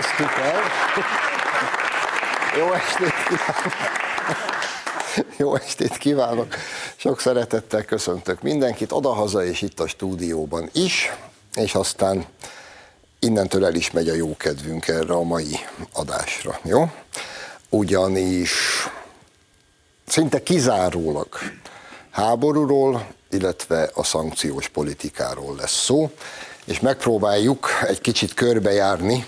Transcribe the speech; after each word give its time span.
kezdtük 0.00 0.36
el. 0.42 0.60
Jó 2.58 2.72
estét 2.72 3.12
kívánok! 3.28 3.74
Jó 5.36 5.54
estét 5.54 5.96
kívánok! 5.96 6.54
Sok 6.96 7.20
szeretettel 7.20 7.84
köszöntök 7.84 8.42
mindenkit, 8.42 8.92
odahaza 8.92 9.44
és 9.44 9.62
itt 9.62 9.80
a 9.80 9.88
stúdióban 9.88 10.70
is, 10.72 11.12
és 11.54 11.74
aztán 11.74 12.24
innentől 13.18 13.64
el 13.64 13.74
is 13.74 13.90
megy 13.90 14.08
a 14.08 14.14
jó 14.14 14.36
kedvünk 14.36 14.88
erre 14.88 15.14
a 15.14 15.22
mai 15.22 15.58
adásra, 15.92 16.58
jó? 16.62 16.90
Ugyanis 17.68 18.52
szinte 20.06 20.42
kizárólag 20.42 21.28
háborúról, 22.10 23.06
illetve 23.30 23.90
a 23.94 24.04
szankciós 24.04 24.68
politikáról 24.68 25.56
lesz 25.56 25.84
szó, 25.84 26.10
és 26.64 26.80
megpróbáljuk 26.80 27.68
egy 27.86 28.00
kicsit 28.00 28.34
körbejárni 28.34 29.26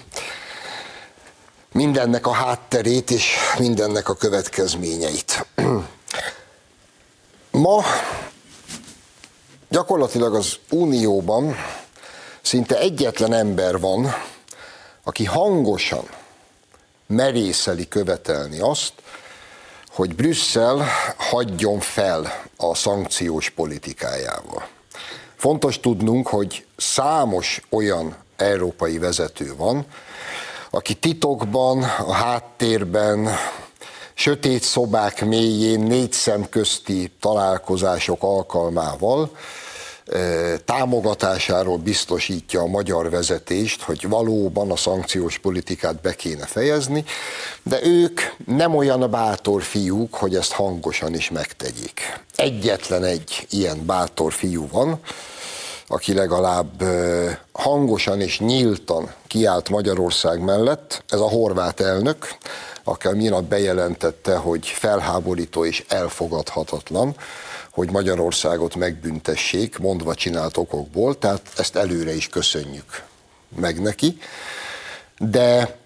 mindennek 1.72 2.26
a 2.26 2.32
hátterét 2.32 3.10
és 3.10 3.34
mindennek 3.58 4.08
a 4.08 4.14
következményeit. 4.14 5.46
Ma 7.50 7.84
gyakorlatilag 9.68 10.34
az 10.34 10.58
Unióban 10.70 11.56
szinte 12.42 12.78
egyetlen 12.78 13.32
ember 13.32 13.80
van, 13.80 14.14
aki 15.02 15.24
hangosan 15.24 16.09
merészeli 17.06 17.88
követelni 17.88 18.59
azt, 18.60 18.92
hogy 19.90 20.14
Brüsszel 20.14 20.86
hagyjon 21.16 21.80
fel 21.80 22.42
a 22.57 22.74
szankciós 22.74 23.51
politikájával. 23.51 24.68
Fontos 25.36 25.80
tudnunk, 25.80 26.29
hogy 26.29 26.66
számos 26.76 27.60
olyan 27.70 28.16
európai 28.36 28.98
vezető 28.98 29.57
van, 29.57 29.86
aki 30.74 30.95
titokban, 30.95 31.82
a 31.82 32.12
háttérben, 32.12 33.28
sötét 34.15 34.62
szobák 34.62 35.24
mélyén, 35.24 35.80
négy 35.80 36.12
szem 36.12 36.48
közti 36.48 37.12
találkozások 37.20 38.23
alkalmával 38.23 39.30
támogatásáról 40.64 41.76
biztosítja 41.76 42.60
a 42.60 42.66
magyar 42.66 43.10
vezetést, 43.10 43.82
hogy 43.82 44.09
valóban 44.09 44.70
a 44.70 44.76
szankciós 44.76 45.38
politikát 45.38 46.01
be 46.01 46.14
kéne 46.14 46.46
fejezni, 46.46 47.04
de 47.62 47.84
ők 47.84 48.20
nem 48.46 48.74
olyan 48.76 49.10
bátor 49.10 49.62
fiúk, 49.62 50.14
hogy 50.14 50.34
ezt 50.34 50.52
hangosan 50.52 51.14
is 51.14 51.30
megtegyék. 51.30 52.20
Egyetlen 52.36 53.04
egy 53.04 53.46
ilyen 53.51 53.86
bátor 53.86 54.32
fiú 54.32 54.68
van, 54.68 55.01
aki 55.93 56.15
legalább 56.15 56.82
hangosan 57.52 58.21
és 58.21 58.38
nyíltan 58.38 59.12
kiállt 59.26 59.68
Magyarország 59.68 60.40
mellett, 60.40 61.04
ez 61.09 61.21
a 61.21 61.29
horvát 61.29 61.80
elnök, 61.80 62.37
aki 62.85 63.09
minap 63.09 63.43
bejelentette, 63.43 64.37
hogy 64.37 64.66
felháborító 64.66 65.65
és 65.65 65.84
elfogadhatatlan, 65.88 67.16
hogy 67.70 67.91
Magyarországot 67.91 68.75
megbüntessék, 68.75 69.78
mondva 69.78 70.15
csinált 70.15 70.56
okokból, 70.56 71.19
tehát 71.19 71.43
ezt 71.56 71.76
előre 71.76 72.15
is 72.15 72.28
köszönjük 72.28 73.03
meg 73.56 73.81
neki. 73.81 74.19
De 75.19 75.78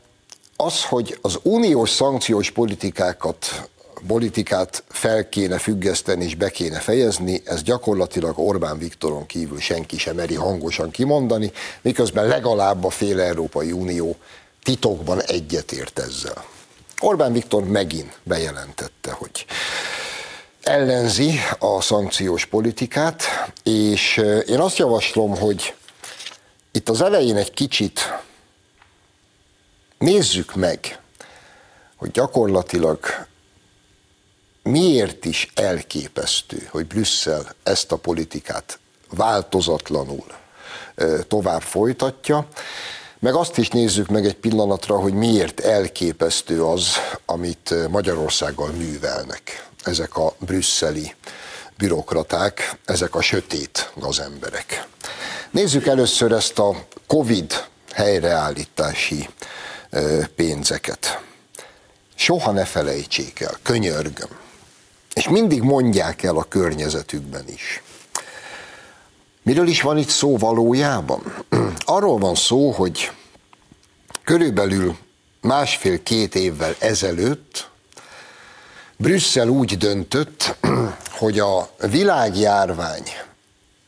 az, 0.57 0.85
hogy 0.85 1.19
az 1.23 1.39
uniós 1.43 1.91
szankciós 1.91 2.51
politikákat 2.51 3.69
politikát 4.07 4.85
fel 4.89 5.29
kéne 5.29 5.59
függeszteni 5.59 6.25
és 6.25 6.35
be 6.35 6.51
kéne 6.51 6.79
fejezni, 6.79 7.43
ez 7.45 7.63
gyakorlatilag 7.63 8.39
Orbán 8.39 8.79
Viktoron 8.79 9.27
kívül 9.27 9.61
senki 9.61 9.99
sem 9.99 10.17
meri 10.17 10.35
hangosan 10.35 10.91
kimondani, 10.91 11.53
miközben 11.83 12.27
legalább 12.27 12.85
a 12.85 12.91
fél 12.91 13.21
Európai 13.21 13.73
Unió 13.73 14.17
titokban 14.63 15.23
egyetért 15.23 15.99
ezzel. 15.99 16.45
Orbán 17.01 17.33
Viktor 17.33 17.65
megint 17.65 18.19
bejelentette, 18.23 19.11
hogy 19.11 19.47
ellenzi 20.63 21.39
a 21.59 21.81
szankciós 21.81 22.47
politikát, 22.47 23.23
és 23.63 24.17
én 24.47 24.59
azt 24.59 24.79
javaslom, 24.79 25.37
hogy 25.37 25.75
itt 26.73 26.89
az 26.89 27.03
elején 27.03 27.37
egy 27.37 27.53
kicsit 27.53 28.01
nézzük 29.99 30.55
meg, 30.55 31.01
hogy 31.97 32.11
gyakorlatilag 32.11 32.99
miért 34.67 35.25
is 35.25 35.51
elképesztő, 35.55 36.69
hogy 36.71 36.87
Brüsszel 36.87 37.55
ezt 37.63 37.93
a 37.93 37.97
politikát 37.97 38.79
változatlanul 39.11 40.27
tovább 41.29 41.63
folytatja, 41.63 42.49
meg 43.19 43.35
azt 43.35 43.59
is 43.59 43.69
nézzük 43.69 44.09
meg 44.09 44.25
egy 44.25 44.37
pillanatra, 44.37 44.97
hogy 44.99 45.13
miért 45.13 45.61
elképesztő 45.61 46.65
az, 46.65 46.89
amit 47.25 47.75
Magyarországgal 47.89 48.71
művelnek 48.71 49.69
ezek 49.85 50.17
a 50.17 50.35
brüsszeli 50.39 51.15
bürokraták, 51.77 52.79
ezek 52.85 53.15
a 53.15 53.23
sötét 53.23 53.91
gazemberek. 53.95 54.87
Nézzük 55.51 55.87
először 55.87 56.33
ezt 56.33 56.59
a 56.59 56.87
Covid 57.07 57.65
helyreállítási 57.93 59.29
pénzeket. 60.35 61.21
Soha 62.15 62.51
ne 62.51 62.65
felejtsék 62.65 63.41
el, 63.41 63.57
könyörgöm. 63.63 64.46
És 65.17 65.29
mindig 65.29 65.63
mondják 65.63 66.23
el 66.23 66.37
a 66.37 66.45
környezetükben 66.45 67.45
is. 67.49 67.83
Miről 69.43 69.69
is 69.69 69.81
van 69.81 69.99
itt 69.99 70.09
szó 70.09 70.37
valójában? 70.37 71.45
Arról 71.85 72.19
van 72.19 72.35
szó, 72.35 72.71
hogy 72.71 73.11
körülbelül 74.25 74.97
másfél-két 75.41 76.35
évvel 76.35 76.75
ezelőtt 76.79 77.71
Brüsszel 78.97 79.49
úgy 79.49 79.77
döntött, 79.77 80.57
hogy 81.21 81.39
a 81.39 81.71
világjárvány 81.91 83.05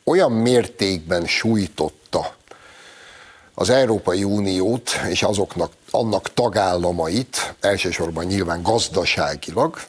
olyan 0.04 0.32
mértékben 0.32 1.26
sújtotta 1.26 2.36
az 3.54 3.70
Európai 3.70 4.24
Uniót 4.24 4.90
és 5.08 5.22
azoknak 5.22 5.72
annak 5.90 6.34
tagállamait, 6.34 7.54
elsősorban 7.60 8.24
nyilván 8.24 8.62
gazdaságilag, 8.62 9.80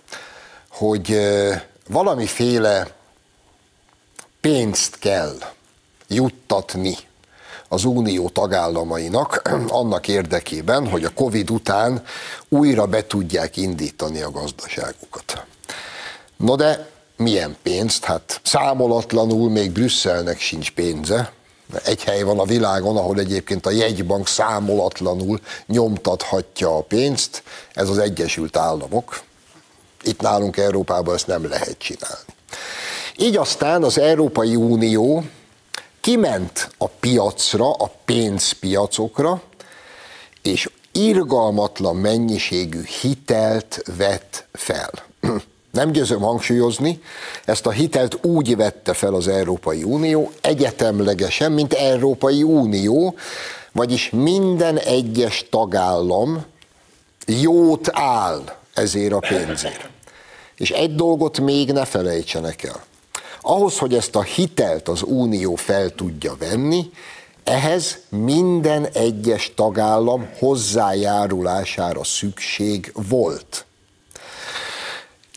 hogy 0.79 1.19
valamiféle 1.87 2.87
pénzt 4.41 4.99
kell 4.99 5.37
juttatni 6.07 6.97
az 7.67 7.83
unió 7.83 8.29
tagállamainak 8.29 9.41
annak 9.67 10.07
érdekében, 10.07 10.87
hogy 10.87 11.03
a 11.03 11.13
Covid 11.13 11.49
után 11.49 12.03
újra 12.49 12.85
be 12.85 13.05
tudják 13.05 13.57
indítani 13.57 14.21
a 14.21 14.31
gazdaságukat. 14.31 15.45
No 16.37 16.55
de 16.55 16.89
milyen 17.15 17.57
pénzt? 17.61 18.03
Hát 18.03 18.41
számolatlanul 18.43 19.49
még 19.49 19.71
Brüsszelnek 19.71 20.39
sincs 20.39 20.71
pénze. 20.71 21.31
Egy 21.83 22.03
hely 22.03 22.21
van 22.21 22.39
a 22.39 22.45
világon, 22.45 22.97
ahol 22.97 23.19
egyébként 23.19 23.65
a 23.65 23.71
jegybank 23.71 24.27
számolatlanul 24.27 25.39
nyomtathatja 25.65 26.77
a 26.77 26.81
pénzt, 26.81 27.43
ez 27.73 27.89
az 27.89 27.97
Egyesült 27.97 28.57
Államok. 28.57 29.27
Itt 30.03 30.21
nálunk 30.21 30.57
Európában 30.57 31.15
ezt 31.15 31.27
nem 31.27 31.47
lehet 31.47 31.77
csinálni. 31.77 32.33
Így 33.15 33.37
aztán 33.37 33.83
az 33.83 33.97
Európai 33.97 34.55
Unió 34.55 35.23
kiment 36.01 36.71
a 36.77 36.87
piacra, 36.87 37.71
a 37.71 37.91
pénzpiacokra, 38.05 39.41
és 40.41 40.69
irgalmatlan 40.91 41.95
mennyiségű 41.95 42.81
hitelt 43.01 43.81
vett 43.97 44.45
fel. 44.53 44.91
Nem 45.71 45.91
győzöm 45.91 46.21
hangsúlyozni, 46.21 47.01
ezt 47.45 47.65
a 47.65 47.71
hitelt 47.71 48.25
úgy 48.25 48.55
vette 48.55 48.93
fel 48.93 49.13
az 49.13 49.27
Európai 49.27 49.83
Unió, 49.83 50.31
egyetemlegesen, 50.41 51.51
mint 51.51 51.73
Európai 51.73 52.43
Unió, 52.43 53.15
vagyis 53.71 54.09
minden 54.09 54.77
egyes 54.77 55.45
tagállam 55.49 56.45
jót 57.25 57.89
áll 57.91 58.58
ezért 58.73 59.13
a 59.13 59.19
pénzért. 59.19 59.89
És 60.55 60.69
egy 60.71 60.95
dolgot 60.95 61.39
még 61.39 61.71
ne 61.71 61.85
felejtsenek 61.85 62.63
el. 62.63 62.83
Ahhoz, 63.41 63.77
hogy 63.77 63.93
ezt 63.93 64.15
a 64.15 64.21
hitelt 64.21 64.87
az 64.87 65.01
Unió 65.01 65.55
fel 65.55 65.89
tudja 65.89 66.35
venni, 66.39 66.91
ehhez 67.43 67.97
minden 68.09 68.87
egyes 68.93 69.51
tagállam 69.55 70.29
hozzájárulására 70.39 72.03
szükség 72.03 72.91
volt. 73.09 73.65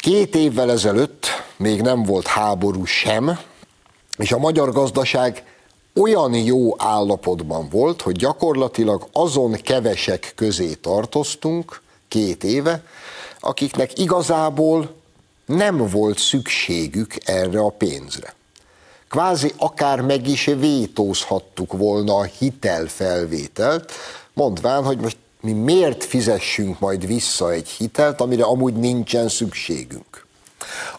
Két 0.00 0.34
évvel 0.34 0.70
ezelőtt 0.70 1.26
még 1.56 1.80
nem 1.80 2.02
volt 2.02 2.26
háború 2.26 2.84
sem, 2.84 3.38
és 4.16 4.32
a 4.32 4.38
magyar 4.38 4.72
gazdaság 4.72 5.44
olyan 5.94 6.34
jó 6.34 6.74
állapotban 6.82 7.68
volt, 7.68 8.02
hogy 8.02 8.16
gyakorlatilag 8.16 9.08
azon 9.12 9.52
kevesek 9.52 10.32
közé 10.36 10.74
tartoztunk 10.74 11.82
két 12.08 12.44
éve, 12.44 12.84
akiknek 13.44 13.98
igazából 13.98 14.94
nem 15.46 15.86
volt 15.88 16.18
szükségük 16.18 17.14
erre 17.24 17.60
a 17.60 17.68
pénzre. 17.68 18.34
Kvázi 19.08 19.52
akár 19.56 20.00
meg 20.00 20.28
is 20.28 20.44
vétózhattuk 20.44 21.72
volna 21.72 22.16
a 22.16 22.22
hitelfelvételt, 22.22 23.92
mondván, 24.32 24.84
hogy 24.84 24.98
most 24.98 25.16
mi 25.40 25.52
miért 25.52 26.04
fizessünk 26.04 26.78
majd 26.78 27.06
vissza 27.06 27.52
egy 27.52 27.68
hitelt, 27.68 28.20
amire 28.20 28.44
amúgy 28.44 28.74
nincsen 28.74 29.28
szükségünk. 29.28 30.26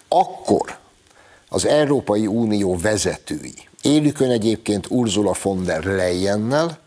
Akkor 0.07 0.77
az 1.49 1.65
Európai 1.65 2.27
Unió 2.27 2.77
vezetői, 2.77 3.53
élükön 3.81 4.31
egyébként 4.31 4.87
Ursula 4.89 5.35
von 5.43 5.63
der 5.63 5.83
Leyennel, 5.83 6.79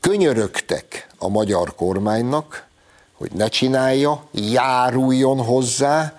könyörögtek 0.00 1.06
a 1.18 1.28
magyar 1.28 1.74
kormánynak, 1.74 2.66
hogy 3.16 3.30
ne 3.32 3.48
csinálja, 3.48 4.22
járuljon 4.32 5.44
hozzá, 5.44 6.12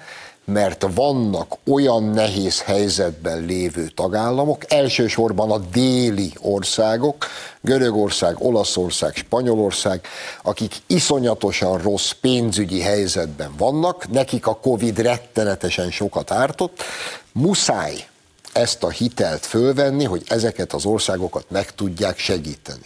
mert 0.46 0.88
vannak 0.94 1.58
olyan 1.72 2.04
nehéz 2.04 2.62
helyzetben 2.62 3.46
lévő 3.46 3.88
tagállamok, 3.88 4.72
elsősorban 4.72 5.52
a 5.52 5.58
déli 5.58 6.34
országok, 6.42 7.26
Görögország, 7.62 8.36
Olaszország, 8.40 9.16
Spanyolország, 9.16 10.08
akik 10.44 10.76
iszonyatosan 10.88 11.78
rossz 11.78 12.12
pénzügyi 12.12 12.82
helyzetben 12.82 13.52
vannak, 13.58 14.10
nekik 14.10 14.48
a 14.48 14.56
Covid 14.56 15.00
rettenetesen 15.00 15.92
sokat 15.92 16.32
ártott, 16.32 16.84
muszáj 17.32 18.08
ezt 18.54 18.84
a 18.84 18.90
hitelt 18.90 19.46
fölvenni, 19.46 20.04
hogy 20.04 20.24
ezeket 20.28 20.74
az 20.74 20.86
országokat 20.86 21.46
meg 21.50 21.76
tudják 21.76 22.18
segíteni. 22.18 22.84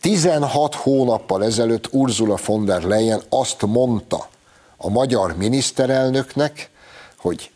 16 0.00 0.74
hónappal 0.74 1.44
ezelőtt 1.44 1.88
Ursula 1.92 2.36
von 2.46 2.64
der 2.64 2.82
Leyen 2.82 3.22
azt 3.28 3.62
mondta, 3.66 4.28
a 4.76 4.88
magyar 4.88 5.36
miniszterelnöknek, 5.36 6.70
hogy 7.16 7.50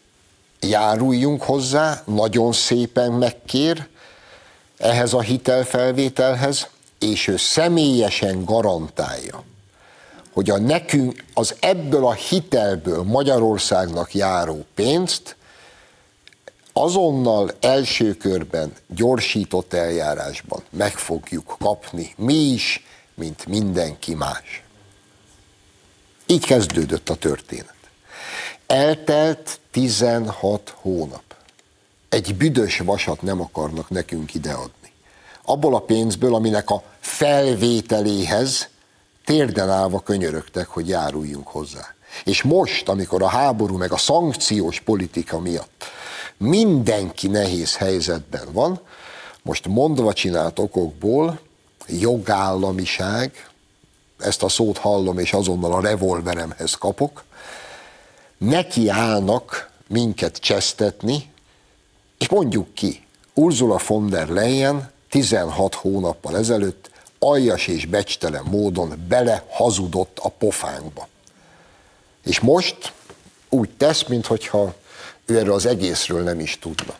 járuljunk 0.60 1.42
hozzá, 1.42 2.02
nagyon 2.06 2.52
szépen 2.52 3.12
megkér 3.12 3.86
ehhez 4.76 5.12
a 5.12 5.20
hitelfelvételhez, 5.20 6.68
és 6.98 7.28
ő 7.28 7.36
személyesen 7.36 8.44
garantálja, 8.44 9.42
hogy 10.32 10.50
a 10.50 10.58
nekünk 10.58 11.24
az 11.34 11.54
ebből 11.60 12.06
a 12.06 12.12
hitelből 12.12 13.02
Magyarországnak 13.02 14.14
járó 14.14 14.64
pénzt 14.74 15.36
azonnal 16.76 17.50
első 17.60 18.14
körben 18.14 18.72
gyorsított 18.86 19.72
eljárásban 19.72 20.62
meg 20.70 20.92
fogjuk 20.92 21.56
kapni 21.58 22.14
mi 22.16 22.34
is, 22.34 22.86
mint 23.14 23.46
mindenki 23.46 24.14
más. 24.14 24.62
Így 26.26 26.44
kezdődött 26.44 27.08
a 27.08 27.14
történet. 27.14 27.74
Eltelt 28.66 29.60
16 29.70 30.74
hónap. 30.80 31.22
Egy 32.08 32.34
büdös 32.36 32.78
vasat 32.78 33.22
nem 33.22 33.40
akarnak 33.40 33.90
nekünk 33.90 34.34
ideadni. 34.34 34.92
Abból 35.44 35.74
a 35.74 35.80
pénzből, 35.80 36.34
aminek 36.34 36.70
a 36.70 36.82
felvételéhez 37.00 38.68
térden 39.24 39.70
állva 39.70 40.00
könyörögtek, 40.00 40.66
hogy 40.66 40.88
járuljunk 40.88 41.48
hozzá. 41.48 41.94
És 42.24 42.42
most, 42.42 42.88
amikor 42.88 43.22
a 43.22 43.28
háború 43.28 43.76
meg 43.76 43.92
a 43.92 43.96
szankciós 43.96 44.80
politika 44.80 45.38
miatt 45.38 45.84
mindenki 46.36 47.28
nehéz 47.28 47.76
helyzetben 47.76 48.48
van, 48.52 48.80
most 49.42 49.66
mondva 49.66 50.12
csinált 50.12 50.58
okokból 50.58 51.40
jogállamiság, 51.88 53.48
ezt 54.18 54.42
a 54.42 54.48
szót 54.48 54.78
hallom, 54.78 55.18
és 55.18 55.32
azonnal 55.32 55.72
a 55.72 55.80
revolveremhez 55.80 56.74
kapok, 56.74 57.24
neki 58.38 58.88
állnak 58.88 59.70
minket 59.86 60.36
csesztetni, 60.36 61.32
és 62.18 62.28
mondjuk 62.28 62.74
ki, 62.74 63.02
Ursula 63.34 63.80
von 63.86 64.08
der 64.08 64.28
Leyen 64.28 64.90
16 65.10 65.74
hónappal 65.74 66.36
ezelőtt 66.36 66.90
aljas 67.18 67.66
és 67.66 67.86
becstelen 67.86 68.44
módon 68.50 69.04
bele 69.08 69.46
hazudott 69.50 70.18
a 70.18 70.28
pofánkba. 70.28 71.08
És 72.24 72.40
most 72.40 72.92
úgy 73.48 73.70
tesz, 73.70 74.04
mintha 74.04 74.74
ő 75.26 75.38
erről 75.38 75.54
az 75.54 75.66
egészről 75.66 76.22
nem 76.22 76.40
is 76.40 76.58
tudna. 76.58 76.94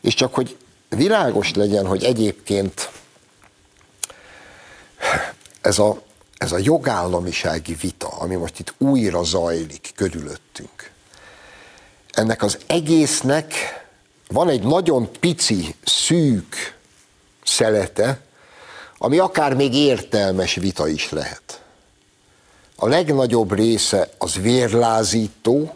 És 0.00 0.14
csak 0.14 0.34
hogy 0.34 0.56
világos 0.88 1.54
legyen, 1.54 1.86
hogy 1.86 2.04
egyébként 2.04 2.90
ez 5.60 5.78
a, 5.78 6.02
ez 6.38 6.52
a 6.52 6.58
jogállamisági 6.58 7.74
vita, 7.74 8.08
ami 8.08 8.34
most 8.34 8.58
itt 8.58 8.74
újra 8.78 9.22
zajlik 9.22 9.92
körülöttünk, 9.94 10.90
ennek 12.10 12.42
az 12.42 12.58
egésznek 12.66 13.54
van 14.28 14.48
egy 14.48 14.62
nagyon 14.62 15.10
pici, 15.20 15.74
szűk 15.84 16.78
szelete, 17.44 18.20
ami 18.98 19.18
akár 19.18 19.54
még 19.54 19.74
értelmes 19.74 20.54
vita 20.54 20.88
is 20.88 21.10
lehet. 21.10 21.62
A 22.82 22.88
legnagyobb 22.88 23.52
része 23.52 24.10
az 24.18 24.34
vérlázító, 24.34 25.74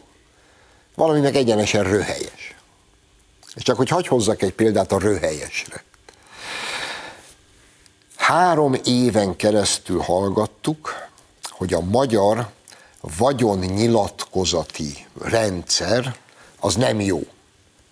valami 0.94 1.20
meg 1.20 1.36
egyenesen 1.36 1.82
röhelyes. 1.82 2.54
És 3.54 3.62
csak 3.62 3.76
hogy 3.76 3.88
hagy 3.88 4.06
hozzak 4.06 4.42
egy 4.42 4.52
példát 4.52 4.92
a 4.92 4.98
röhelyesre. 4.98 5.84
Három 8.16 8.74
éven 8.84 9.36
keresztül 9.36 10.00
hallgattuk, 10.00 11.08
hogy 11.50 11.74
a 11.74 11.80
magyar 11.80 12.48
vagyonnyilatkozati 13.00 15.06
rendszer 15.22 16.16
az 16.60 16.74
nem 16.74 17.00
jó. 17.00 17.26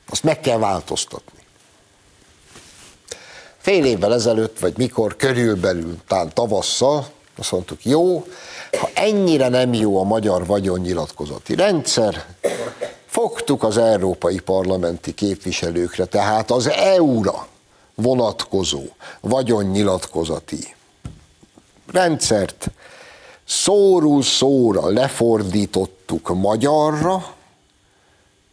Azt 0.08 0.23
meg 0.23 0.41
kell 0.41 0.58
változtatni. 0.58 1.41
Fél 3.58 3.85
évvel 3.85 4.15
ezelőtt, 4.15 4.58
vagy 4.58 4.76
mikor, 4.76 5.17
körülbelül, 5.17 5.99
talán 6.06 6.35
tavasszal, 6.35 7.20
azt 7.38 7.52
mondtuk, 7.52 7.84
jó, 7.84 8.26
ha 8.81 8.88
ennyire 8.94 9.49
nem 9.49 9.75
jó 9.75 10.00
a 10.00 10.02
magyar 10.05 10.46
vagyonnyilatkozati 10.46 11.55
rendszer, 11.55 12.25
fogtuk 13.06 13.62
az 13.62 13.79
európai 13.79 14.38
parlamenti 14.38 15.14
képviselőkre, 15.14 16.05
tehát 16.05 16.50
az 16.50 16.69
EU-ra, 16.69 17.46
vonatkozó 17.94 18.82
vagyonnyilatkozati 19.20 20.74
rendszert 21.93 22.70
szóról 23.44 24.22
szóra 24.22 24.89
lefordítottuk 24.89 26.29
magyarra, 26.29 27.34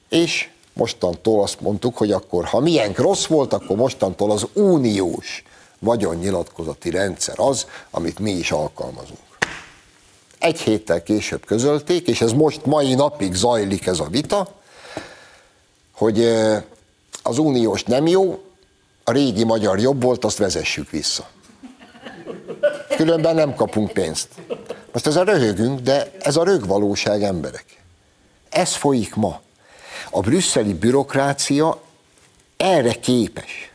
és 0.09 0.50
mostantól 0.74 1.41
azt 1.41 1.62
mondtuk, 1.62 1.98
hogy 1.98 2.12
akkor 2.12 2.45
ha 2.45 2.59
milyen 2.59 2.93
rossz 2.93 3.25
volt, 3.25 3.53
akkor 3.53 3.75
mostantól 3.75 4.31
az 4.31 4.48
uniós 4.53 5.43
vagyonnyilatkozati 5.79 6.89
rendszer 6.89 7.36
az, 7.38 7.65
amit 7.91 8.19
mi 8.19 8.31
is 8.31 8.51
alkalmazunk. 8.51 9.19
Egy 10.39 10.59
héttel 10.59 11.03
később 11.03 11.45
közölték, 11.45 12.07
és 12.07 12.21
ez 12.21 12.31
most 12.31 12.65
mai 12.65 12.93
napig 12.93 13.33
zajlik 13.33 13.88
ez 13.88 14.00
a 14.00 14.07
vita, 14.07 14.48
hogy 15.91 16.24
az 17.24 17.38
uniós 17.38 17.83
nem 17.83 18.07
jó, 18.07 18.43
a 19.03 19.12
régi 19.12 19.43
magyar 19.43 19.79
jobb 19.79 20.01
volt, 20.03 20.25
azt 20.25 20.38
vezessük 20.38 20.89
vissza. 20.89 21.27
Különben 22.95 23.36
nem 23.36 23.53
kapunk 23.55 23.91
pénzt. 23.91 24.27
Most 24.91 25.07
ez 25.07 25.15
a 25.15 25.24
röhögünk, 25.24 25.79
de 25.79 26.12
ez 26.19 26.36
a 26.36 26.43
rögvalóság 26.43 27.24
emberek. 27.24 27.65
Ez 28.50 28.74
folyik 28.74 29.15
ma. 29.15 29.41
A 30.09 30.19
brüsszeli 30.19 30.74
bürokrácia 30.74 31.81
erre 32.57 32.93
képes. 32.93 33.71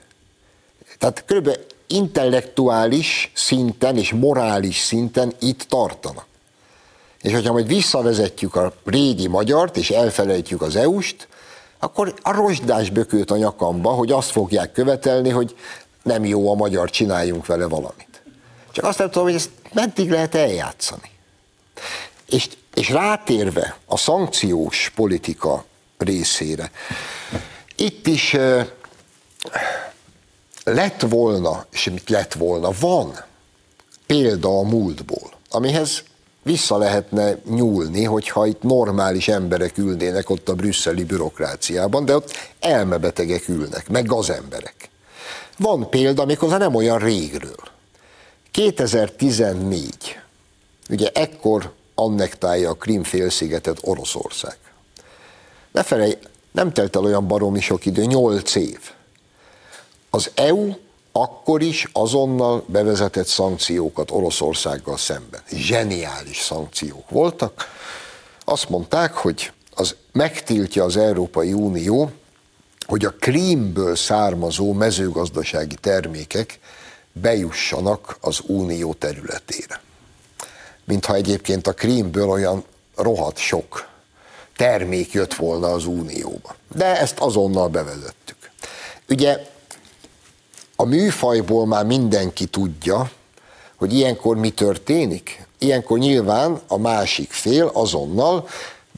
Tehát 0.98 1.24
kb. 1.26 1.58
Intellektuális 1.86 3.30
szinten 3.34 3.96
és 3.96 4.12
morális 4.12 4.78
szinten 4.78 5.32
itt 5.40 5.62
tartana. 5.62 6.24
És 7.22 7.32
hogyha 7.32 7.52
majd 7.52 7.66
visszavezetjük 7.66 8.56
a 8.56 8.72
régi 8.84 9.28
magyart, 9.28 9.76
és 9.76 9.90
elfelejtjük 9.90 10.62
az 10.62 10.76
EU-st, 10.76 11.28
akkor 11.78 12.14
a 12.22 12.32
rozsdás 12.32 12.90
bökőt 12.90 13.30
a 13.30 13.36
nyakamba, 13.36 13.90
hogy 13.90 14.12
azt 14.12 14.30
fogják 14.30 14.72
követelni, 14.72 15.30
hogy 15.30 15.56
nem 16.02 16.24
jó 16.24 16.50
a 16.50 16.54
magyar, 16.54 16.90
csináljunk 16.90 17.46
vele 17.46 17.66
valamit. 17.66 18.22
Csak 18.72 18.84
azt 18.84 18.98
nem 18.98 19.10
tudom, 19.10 19.26
hogy 19.26 19.36
ezt 19.36 19.50
meddig 19.72 20.10
lehet 20.10 20.34
eljátszani. 20.34 21.10
És, 22.26 22.48
és 22.74 22.90
rátérve 22.90 23.76
a 23.86 23.96
szankciós 23.96 24.92
politika 24.94 25.64
részére, 25.98 26.70
itt 27.76 28.06
is 28.06 28.36
lett 30.64 31.00
volna, 31.00 31.66
és 31.70 31.90
mit 31.90 32.08
lett 32.08 32.32
volna, 32.32 32.70
van 32.80 33.24
példa 34.06 34.58
a 34.58 34.62
múltból, 34.62 35.30
amihez 35.50 36.02
vissza 36.42 36.78
lehetne 36.78 37.38
nyúlni, 37.48 38.04
hogyha 38.04 38.46
itt 38.46 38.62
normális 38.62 39.28
emberek 39.28 39.78
ülnének 39.78 40.30
ott 40.30 40.48
a 40.48 40.54
brüsszeli 40.54 41.04
bürokráciában, 41.04 42.04
de 42.04 42.14
ott 42.14 42.32
elmebetegek 42.60 43.48
ülnek, 43.48 43.88
meg 43.88 44.06
gazemberek. 44.06 44.88
Van 45.58 45.90
példa, 45.90 46.24
méghozzá 46.24 46.56
nem 46.56 46.74
olyan 46.74 46.98
régről. 46.98 47.72
2014, 48.50 50.18
ugye 50.88 51.10
ekkor 51.14 51.72
annektálja 51.94 52.70
a 52.70 52.74
Krim 52.74 53.02
félszigetet 53.02 53.78
Oroszország. 53.82 54.56
Ne 55.72 55.82
felej, 55.82 56.18
nem 56.52 56.72
telt 56.72 56.96
el 56.96 57.04
olyan 57.04 57.26
baromi 57.26 57.60
sok 57.60 57.86
idő, 57.86 58.04
8 58.04 58.54
év. 58.54 58.78
Az 60.14 60.30
EU 60.34 60.72
akkor 61.12 61.62
is 61.62 61.88
azonnal 61.92 62.64
bevezetett 62.66 63.26
szankciókat 63.26 64.10
Oroszországgal 64.10 64.96
szemben. 64.96 65.42
Zseniális 65.52 66.40
szankciók 66.40 67.10
voltak. 67.10 67.64
Azt 68.44 68.68
mondták, 68.68 69.12
hogy 69.12 69.52
az 69.74 69.94
megtiltja 70.12 70.84
az 70.84 70.96
Európai 70.96 71.52
Unió, 71.52 72.10
hogy 72.86 73.04
a 73.04 73.14
krímből 73.20 73.96
származó 73.96 74.72
mezőgazdasági 74.72 75.76
termékek 75.80 76.58
bejussanak 77.12 78.16
az 78.20 78.40
unió 78.46 78.92
területére. 78.92 79.80
Mintha 80.84 81.14
egyébként 81.14 81.66
a 81.66 81.72
krímből 81.72 82.28
olyan 82.28 82.64
rohadt 82.96 83.38
sok 83.38 83.88
termék 84.56 85.12
jött 85.12 85.34
volna 85.34 85.72
az 85.72 85.86
unióba. 85.86 86.54
De 86.74 87.00
ezt 87.00 87.18
azonnal 87.18 87.68
bevezettük. 87.68 88.50
Ugye 89.08 89.52
a 90.84 90.86
műfajból 90.86 91.66
már 91.66 91.86
mindenki 91.86 92.46
tudja, 92.46 93.10
hogy 93.76 93.92
ilyenkor 93.92 94.36
mi 94.36 94.50
történik. 94.50 95.46
Ilyenkor 95.58 95.98
nyilván 95.98 96.60
a 96.66 96.78
másik 96.78 97.32
fél 97.32 97.70
azonnal 97.72 98.48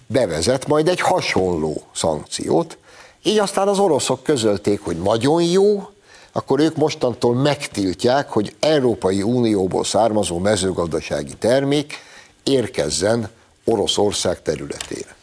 bevezet 0.07 0.66
majd 0.66 0.88
egy 0.88 1.00
hasonló 1.00 1.83
szankciót, 1.95 2.78
így 3.23 3.38
aztán 3.38 3.69
az 3.69 3.78
oroszok 3.78 4.23
közölték, 4.23 4.81
hogy 4.81 5.02
nagyon 5.02 5.43
jó, 5.43 5.88
akkor 6.33 6.61
ők 6.61 6.76
mostantól 6.76 7.35
megtiltják, 7.35 8.28
hogy 8.28 8.57
Európai 8.61 9.23
Unióból 9.23 9.85
származó 9.85 10.38
mezőgazdasági 10.38 11.35
termék 11.38 11.95
érkezzen 12.43 13.31
Oroszország 13.64 14.43
területére. 14.43 15.16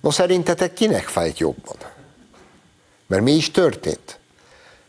No 0.00 0.10
szerintetek 0.10 0.72
kinek 0.72 1.08
fájt 1.08 1.38
jobban? 1.38 1.76
Mert 3.06 3.22
mi 3.22 3.32
is 3.32 3.50
történt? 3.50 4.18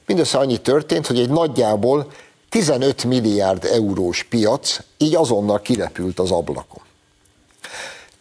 Mindössze 0.09 0.37
annyi 0.37 0.57
történt, 0.57 1.07
hogy 1.07 1.19
egy 1.19 1.29
nagyjából 1.29 2.11
15 2.49 3.03
milliárd 3.03 3.65
eurós 3.65 4.23
piac 4.23 4.79
így 4.97 5.15
azonnal 5.15 5.61
kirepült 5.61 6.19
az 6.19 6.31
ablakon. 6.31 6.83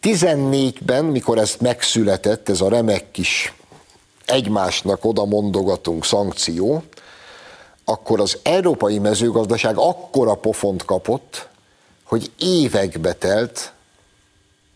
14-ben, 0.03 1.05
mikor 1.05 1.39
ez 1.39 1.57
megszületett, 1.61 2.49
ez 2.49 2.61
a 2.61 2.69
remek 2.69 3.11
kis 3.11 3.55
egymásnak 4.25 5.05
oda 5.05 5.25
mondogatunk 5.25 6.05
szankció, 6.05 6.83
akkor 7.85 8.21
az 8.21 8.39
európai 8.43 8.99
mezőgazdaság 8.99 9.77
akkora 9.77 10.35
pofont 10.35 10.85
kapott, 10.85 11.49
hogy 12.05 12.31
évekbe 12.39 13.13
telt, 13.13 13.73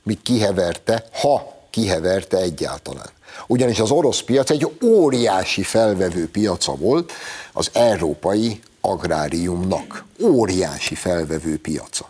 míg 0.03 0.23
kiheverte, 0.23 1.05
ha 1.13 1.55
kiheverte 1.71 2.37
egyáltalán. 2.37 3.11
Ugyanis 3.47 3.79
az 3.79 3.91
orosz 3.91 4.21
piac 4.21 4.51
egy 4.51 4.71
óriási 4.83 5.63
felvevő 5.63 6.31
piaca 6.31 6.75
volt 6.75 7.13
az 7.53 7.71
európai 7.73 8.61
agráriumnak. 8.81 10.05
Óriási 10.23 10.95
felvevő 10.95 11.59
piaca. 11.59 12.09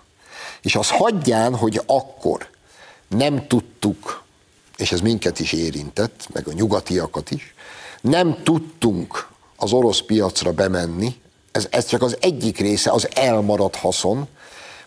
És 0.62 0.74
az 0.74 0.90
hagyján, 0.90 1.56
hogy 1.56 1.80
akkor 1.86 2.48
nem 3.08 3.46
tudtuk, 3.46 4.22
és 4.76 4.92
ez 4.92 5.00
minket 5.00 5.40
is 5.40 5.52
érintett, 5.52 6.28
meg 6.32 6.48
a 6.48 6.52
nyugatiakat 6.52 7.30
is, 7.30 7.54
nem 8.00 8.42
tudtunk 8.42 9.28
az 9.56 9.72
orosz 9.72 10.00
piacra 10.00 10.52
bemenni, 10.52 11.20
ez, 11.52 11.66
ez 11.70 11.86
csak 11.86 12.02
az 12.02 12.16
egyik 12.20 12.58
része, 12.58 12.90
az 12.90 13.08
elmaradt 13.14 13.76
haszon, 13.76 14.28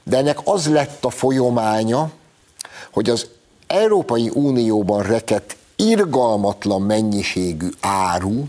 de 0.03 0.17
ennek 0.17 0.37
az 0.43 0.67
lett 0.67 1.05
a 1.05 1.09
folyománya, 1.09 2.11
hogy 2.91 3.09
az 3.09 3.27
Európai 3.67 4.29
Unióban 4.33 5.03
rekett 5.03 5.55
irgalmatlan 5.75 6.81
mennyiségű 6.81 7.69
áru, 7.79 8.43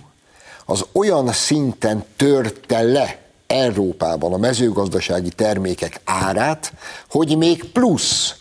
az 0.64 0.84
olyan 0.92 1.32
szinten 1.32 2.04
törte 2.16 2.82
le 2.82 3.20
Európában 3.46 4.32
a 4.32 4.36
mezőgazdasági 4.36 5.28
termékek 5.28 6.00
árát, 6.04 6.72
hogy 7.10 7.36
még 7.36 7.64
plusz 7.64 8.34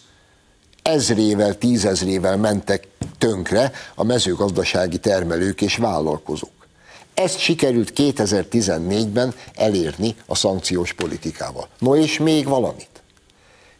ezrével, 0.81 1.57
tízezrével 1.57 2.37
mentek 2.37 2.87
tönkre 3.17 3.71
a 3.95 4.03
mezőgazdasági 4.03 4.97
termelők 4.97 5.61
és 5.61 5.77
vállalkozók. 5.77 6.67
Ezt 7.13 7.39
sikerült 7.39 7.91
2014-ben 7.95 9.33
elérni 9.55 10.15
a 10.25 10.35
szankciós 10.35 10.93
politikával. 10.93 11.67
No 11.79 11.95
és 11.95 12.17
még 12.19 12.47
valamit. 12.47 12.89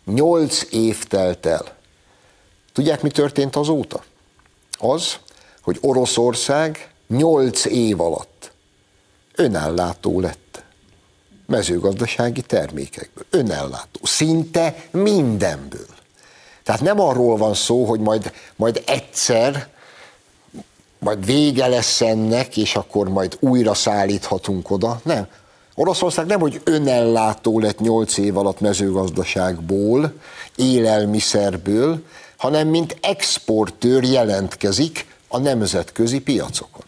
Nyolc 0.06 0.66
év 0.72 1.04
telt 1.04 1.46
el. 1.46 1.76
Tudják, 2.74 3.02
mi 3.02 3.10
történt 3.10 3.56
azóta? 3.56 4.04
Az, 4.78 5.18
hogy 5.62 5.78
Oroszország 5.82 6.90
nyolc 7.08 7.66
év 7.66 8.02
alatt 8.02 8.52
önállátó 9.36 10.20
lett 10.20 10.64
mezőgazdasági 11.46 12.42
termékekből. 12.42 13.26
Önellátó. 13.30 14.00
Szinte 14.04 14.76
mindenből. 14.92 15.88
Tehát 16.64 16.82
nem 16.82 17.00
arról 17.00 17.38
van 17.38 17.54
szó, 17.54 17.86
hogy 17.86 18.00
majd, 18.00 18.32
majd 18.56 18.84
egyszer, 18.86 19.68
majd 21.00 21.26
vége 21.26 21.68
lesz 21.68 22.02
ennek, 22.02 22.58
és 22.58 22.76
akkor 22.76 23.10
majd 23.10 23.38
újra 23.40 23.74
szállíthatunk 23.74 24.72
oda. 24.72 25.00
Nem. 25.04 25.28
Oroszország 25.76 26.26
nem, 26.26 26.40
hogy 26.40 26.62
önellátó 26.64 27.60
lett 27.60 27.80
8 27.80 28.18
év 28.18 28.38
alatt 28.38 28.60
mezőgazdaságból, 28.60 30.14
élelmiszerből, 30.56 32.04
hanem 32.46 32.68
mint 32.68 32.98
exportőr 33.02 34.04
jelentkezik 34.04 35.06
a 35.28 35.38
nemzetközi 35.38 36.20
piacokon. 36.22 36.84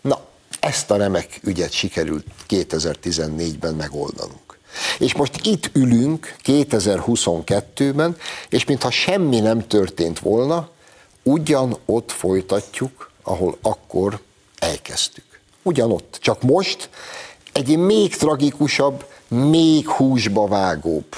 Na, 0.00 0.20
ezt 0.60 0.90
a 0.90 0.96
remek 0.96 1.40
ügyet 1.42 1.72
sikerült 1.72 2.26
2014-ben 2.48 3.74
megoldanunk. 3.74 4.58
És 4.98 5.14
most 5.14 5.46
itt 5.46 5.70
ülünk 5.72 6.36
2022-ben, 6.44 8.16
és 8.48 8.64
mintha 8.64 8.90
semmi 8.90 9.40
nem 9.40 9.66
történt 9.66 10.18
volna, 10.18 10.70
ugyanott 11.22 12.12
folytatjuk, 12.12 13.10
ahol 13.22 13.58
akkor 13.62 14.20
elkezdtük. 14.58 15.40
Ugyanott. 15.62 16.18
Csak 16.20 16.42
most 16.42 16.88
egy 17.52 17.76
még 17.76 18.16
tragikusabb, 18.16 19.04
még 19.28 19.88
húsba 19.88 20.46
vágóbb 20.46 21.16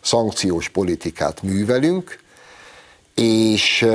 szankciós 0.00 0.68
politikát 0.68 1.42
művelünk, 1.42 2.24
és, 3.16 3.86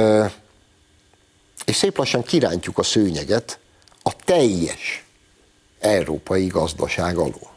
és 1.65 1.75
szép 1.75 1.97
lassan 1.97 2.23
kirántjuk 2.23 2.77
a 2.77 2.83
szőnyeget 2.83 3.59
a 4.03 4.15
teljes 4.15 5.05
európai 5.79 6.47
gazdaság 6.47 7.17
alól. 7.17 7.51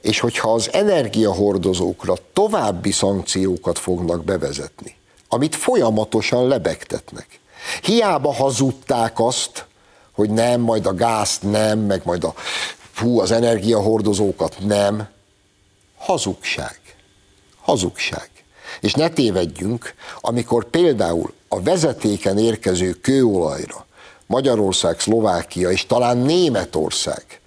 És 0.00 0.20
hogyha 0.20 0.52
az 0.52 0.72
energiahordozókra 0.72 2.14
további 2.32 2.90
szankciókat 2.90 3.78
fognak 3.78 4.24
bevezetni, 4.24 4.96
amit 5.28 5.54
folyamatosan 5.54 6.46
lebegtetnek, 6.48 7.40
hiába 7.82 8.32
hazudták 8.32 9.20
azt, 9.20 9.66
hogy 10.12 10.30
nem, 10.30 10.60
majd 10.60 10.86
a 10.86 10.94
gázt 10.94 11.42
nem, 11.42 11.78
meg 11.78 12.02
majd 12.04 12.24
a, 12.24 12.34
fú, 12.92 13.20
az 13.20 13.30
energiahordozókat 13.30 14.56
nem. 14.60 15.08
Hazugság. 15.98 16.80
Hazugság. 17.60 18.30
És 18.80 18.94
ne 18.94 19.08
tévedjünk, 19.08 19.94
amikor 20.20 20.64
például 20.64 21.32
a 21.48 21.62
vezetéken 21.62 22.38
érkező 22.38 22.92
kőolajra 22.92 23.86
Magyarország, 24.26 25.00
Szlovákia 25.00 25.70
és 25.70 25.86
talán 25.86 26.16
Németország 26.18 27.40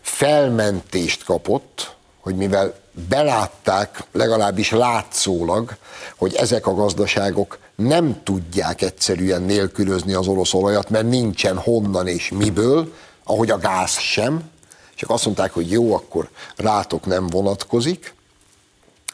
felmentést 0.00 1.24
kapott, 1.24 1.94
hogy 2.20 2.36
mivel 2.36 2.74
belátták, 3.08 4.02
legalábbis 4.12 4.70
látszólag, 4.70 5.76
hogy 6.16 6.34
ezek 6.34 6.66
a 6.66 6.74
gazdaságok 6.74 7.58
nem 7.74 8.20
tudják 8.22 8.82
egyszerűen 8.82 9.42
nélkülözni 9.42 10.14
az 10.14 10.26
orosz 10.28 10.54
olajat, 10.54 10.90
mert 10.90 11.08
nincsen 11.08 11.58
honnan 11.58 12.06
és 12.06 12.30
miből, 12.30 12.92
ahogy 13.24 13.50
a 13.50 13.58
gáz 13.58 13.98
sem, 13.98 14.50
csak 14.94 15.10
azt 15.10 15.24
mondták, 15.24 15.52
hogy 15.52 15.70
jó, 15.70 15.94
akkor 15.94 16.28
rátok 16.56 17.06
nem 17.06 17.26
vonatkozik. 17.26 18.14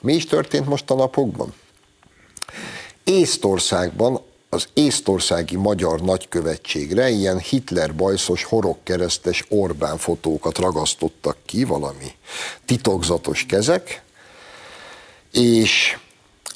Mi 0.02 0.14
is 0.14 0.26
történt 0.26 0.66
most 0.66 0.90
a 0.90 0.94
napokban? 0.94 1.54
Észtországban 3.04 4.20
az 4.48 4.68
észtországi 4.74 5.56
magyar 5.56 6.00
nagykövetségre 6.00 7.08
ilyen 7.08 7.38
Hitler 7.38 7.94
bajszos 7.94 8.44
horogkeresztes 8.44 9.44
Orbán 9.48 9.98
fotókat 9.98 10.58
ragasztottak 10.58 11.36
ki, 11.46 11.64
valami 11.64 12.14
titokzatos 12.64 13.46
kezek, 13.46 14.02
és 15.32 15.98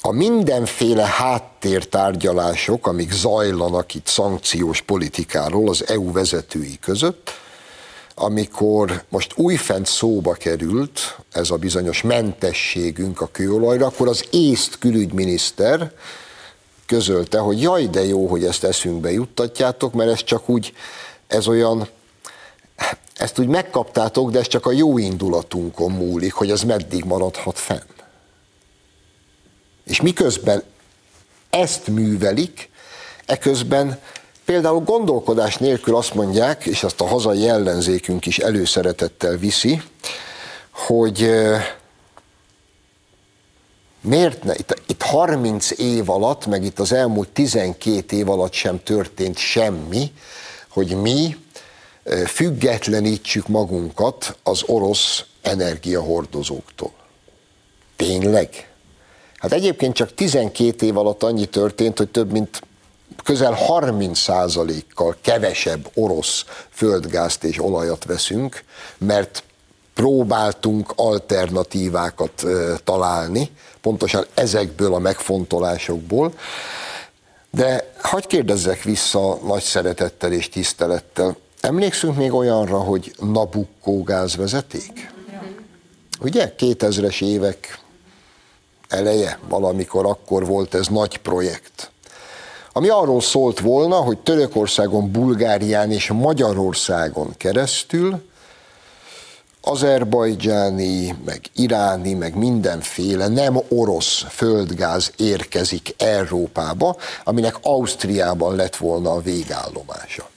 a 0.01 0.11
mindenféle 0.11 1.05
háttértárgyalások, 1.05 2.87
amik 2.87 3.11
zajlanak 3.11 3.93
itt 3.93 4.07
szankciós 4.07 4.81
politikáról 4.81 5.69
az 5.69 5.87
EU 5.87 6.11
vezetői 6.11 6.77
között, 6.81 7.31
amikor 8.19 9.03
most 9.09 9.33
újfent 9.35 9.85
szóba 9.85 10.33
került 10.33 11.17
ez 11.31 11.49
a 11.49 11.55
bizonyos 11.55 12.01
mentességünk 12.01 13.21
a 13.21 13.27
kőolajra, 13.31 13.85
akkor 13.85 14.07
az 14.07 14.25
észt 14.31 14.77
külügyminiszter 14.79 15.91
közölte, 16.85 17.37
hogy 17.39 17.61
jaj, 17.61 17.87
de 17.87 18.05
jó, 18.05 18.27
hogy 18.27 18.43
ezt 18.43 18.63
eszünkbe 18.63 19.11
juttatjátok, 19.11 19.93
mert 19.93 20.11
ez 20.11 20.23
csak 20.23 20.49
úgy, 20.49 20.73
ez 21.27 21.47
olyan, 21.47 21.87
ezt 23.15 23.39
úgy 23.39 23.47
megkaptátok, 23.47 24.31
de 24.31 24.39
ez 24.39 24.47
csak 24.47 24.65
a 24.65 24.71
jó 24.71 24.97
indulatunkon 24.97 25.91
múlik, 25.91 26.33
hogy 26.33 26.51
ez 26.51 26.61
meddig 26.61 27.03
maradhat 27.03 27.59
fenn. 27.59 27.89
És 29.85 30.01
miközben 30.01 30.63
ezt 31.49 31.87
művelik, 31.87 32.69
eközben 33.25 33.99
például 34.47 34.79
gondolkodás 34.79 35.57
nélkül 35.57 35.95
azt 35.95 36.13
mondják, 36.13 36.65
és 36.65 36.83
azt 36.83 37.01
a 37.01 37.07
hazai 37.07 37.47
ellenzékünk 37.47 38.25
is 38.25 38.37
előszeretettel 38.37 39.37
viszi, 39.37 39.81
hogy 40.71 41.29
miért 44.01 44.43
ne, 44.43 44.53
itt, 44.55 44.81
itt 44.87 45.01
30 45.01 45.71
év 45.71 46.09
alatt, 46.09 46.45
meg 46.45 46.63
itt 46.63 46.79
az 46.79 46.91
elmúlt 46.91 47.29
12 47.29 48.17
év 48.17 48.29
alatt 48.29 48.53
sem 48.53 48.83
történt 48.83 49.37
semmi, 49.37 50.11
hogy 50.69 51.01
mi 51.01 51.37
függetlenítsük 52.25 53.47
magunkat 53.47 54.37
az 54.43 54.63
orosz 54.65 55.23
energiahordozóktól. 55.41 56.91
Tényleg? 57.95 58.69
Hát 59.37 59.53
egyébként 59.53 59.93
csak 59.93 60.13
12 60.13 60.85
év 60.85 60.97
alatt 60.97 61.23
annyi 61.23 61.45
történt, 61.45 61.97
hogy 61.97 62.09
több 62.09 62.31
mint 62.31 62.61
közel 63.23 63.53
30 63.53 64.25
kal 64.95 65.15
kevesebb 65.21 65.89
orosz 65.93 66.45
földgázt 66.69 67.43
és 67.43 67.63
olajat 67.63 68.05
veszünk, 68.05 68.63
mert 68.97 69.43
próbáltunk 69.93 70.93
alternatívákat 70.95 72.45
találni, 72.83 73.49
pontosan 73.81 74.25
ezekből 74.33 74.93
a 74.93 74.99
megfontolásokból, 74.99 76.33
de 77.51 77.93
hagyj 78.01 78.27
kérdezzek 78.27 78.81
vissza 78.81 79.39
nagy 79.43 79.63
szeretettel 79.63 80.31
és 80.31 80.49
tisztelettel. 80.49 81.37
Emlékszünk 81.61 82.17
még 82.17 82.33
olyanra, 82.33 82.77
hogy 82.77 83.15
Nabucco 83.19 84.03
gázvezeték? 84.03 85.11
Ugye? 86.19 86.55
2000-es 86.57 87.23
évek 87.23 87.79
eleje, 88.87 89.39
valamikor 89.49 90.05
akkor 90.05 90.45
volt 90.45 90.73
ez 90.73 90.87
nagy 90.87 91.17
projekt. 91.17 91.91
Ami 92.77 92.89
arról 92.89 93.21
szólt 93.21 93.59
volna, 93.59 93.95
hogy 93.95 94.17
Törökországon, 94.17 95.11
Bulgárián 95.11 95.91
és 95.91 96.07
Magyarországon 96.07 97.33
keresztül 97.37 98.21
azerbajdzsáni, 99.61 101.15
meg 101.25 101.41
iráni, 101.55 102.13
meg 102.13 102.35
mindenféle 102.35 103.27
nem 103.27 103.59
orosz 103.69 104.25
földgáz 104.29 105.11
érkezik 105.15 105.95
Európába, 105.97 106.95
aminek 107.23 107.55
Ausztriában 107.61 108.55
lett 108.55 108.75
volna 108.75 109.11
a 109.11 109.21
végállomása. 109.21 110.29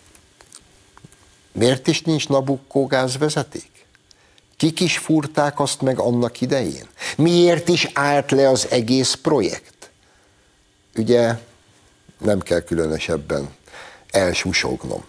Miért 1.52 1.86
is 1.86 2.02
nincs 2.02 2.28
Nabucco 2.28 2.86
gázvezeték? 2.86 3.86
Kik 4.56 4.80
is 4.80 4.98
furták 4.98 5.60
azt 5.60 5.80
meg 5.80 5.98
annak 5.98 6.40
idején? 6.40 6.88
Miért 7.16 7.68
is 7.68 7.90
állt 7.94 8.30
le 8.30 8.48
az 8.48 8.66
egész 8.70 9.14
projekt? 9.14 9.90
Ugye 10.96 11.48
nem 12.20 12.40
kell 12.40 12.60
különösebben 12.60 13.48
elsusognom. 14.10 15.04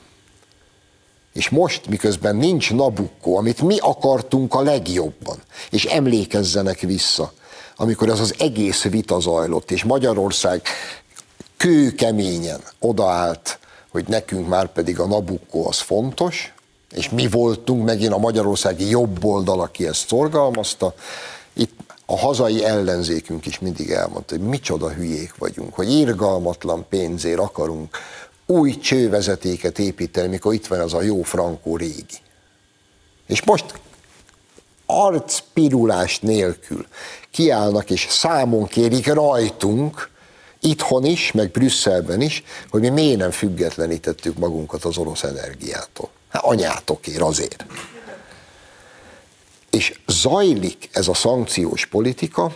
És 1.33 1.49
most, 1.49 1.87
miközben 1.87 2.35
nincs 2.35 2.73
Nabucco, 2.73 3.37
amit 3.37 3.61
mi 3.61 3.77
akartunk 3.77 4.53
a 4.53 4.61
legjobban, 4.61 5.37
és 5.69 5.85
emlékezzenek 5.85 6.79
vissza, 6.79 7.33
amikor 7.75 8.09
az 8.09 8.19
az 8.19 8.35
egész 8.37 8.83
vita 8.83 9.19
zajlott, 9.19 9.71
és 9.71 9.83
Magyarország 9.83 10.61
kőkeményen 11.57 12.61
odaállt, 12.79 13.59
hogy 13.89 14.07
nekünk 14.07 14.47
már 14.47 14.71
pedig 14.71 14.99
a 14.99 15.05
Nabucco 15.05 15.67
az 15.67 15.79
fontos, 15.79 16.53
és 16.91 17.09
mi 17.09 17.27
voltunk 17.27 17.85
megint 17.85 18.13
a 18.13 18.17
magyarországi 18.17 18.89
jobb 18.89 19.23
oldal, 19.23 19.61
aki 19.61 19.87
ezt 19.87 20.07
szorgalmazta, 20.07 20.93
itt 21.53 21.79
a 22.11 22.17
hazai 22.17 22.63
ellenzékünk 22.65 23.45
is 23.45 23.59
mindig 23.59 23.89
elmondta, 23.89 24.35
hogy 24.35 24.47
micsoda 24.47 24.89
hülyék 24.89 25.35
vagyunk, 25.37 25.73
hogy 25.73 25.91
irgalmatlan 25.91 26.85
pénzért 26.89 27.39
akarunk 27.39 27.97
új 28.45 28.77
csővezetéket 28.77 29.79
építeni, 29.79 30.27
mikor 30.27 30.53
itt 30.53 30.67
van 30.67 30.79
az 30.79 30.93
a 30.93 31.01
jó 31.01 31.21
frankó 31.21 31.77
régi. 31.77 32.17
És 33.27 33.43
most 33.43 33.65
arcpirulás 34.85 36.19
nélkül 36.19 36.85
kiállnak 37.31 37.89
és 37.89 38.07
számon 38.09 38.67
kérik 38.67 39.13
rajtunk, 39.13 40.09
itthon 40.59 41.05
is, 41.05 41.31
meg 41.31 41.51
Brüsszelben 41.51 42.21
is, 42.21 42.43
hogy 42.69 42.81
mi 42.81 42.89
miért 42.89 43.17
nem 43.17 43.31
függetlenítettük 43.31 44.37
magunkat 44.37 44.83
az 44.83 44.97
orosz 44.97 45.23
energiától. 45.23 46.09
Hát 46.29 46.43
anyátokért 46.43 47.21
azért. 47.21 47.65
És 49.71 49.99
zajlik 50.07 50.89
ez 50.91 51.07
a 51.07 51.13
szankciós 51.13 51.85
politika, 51.85 52.55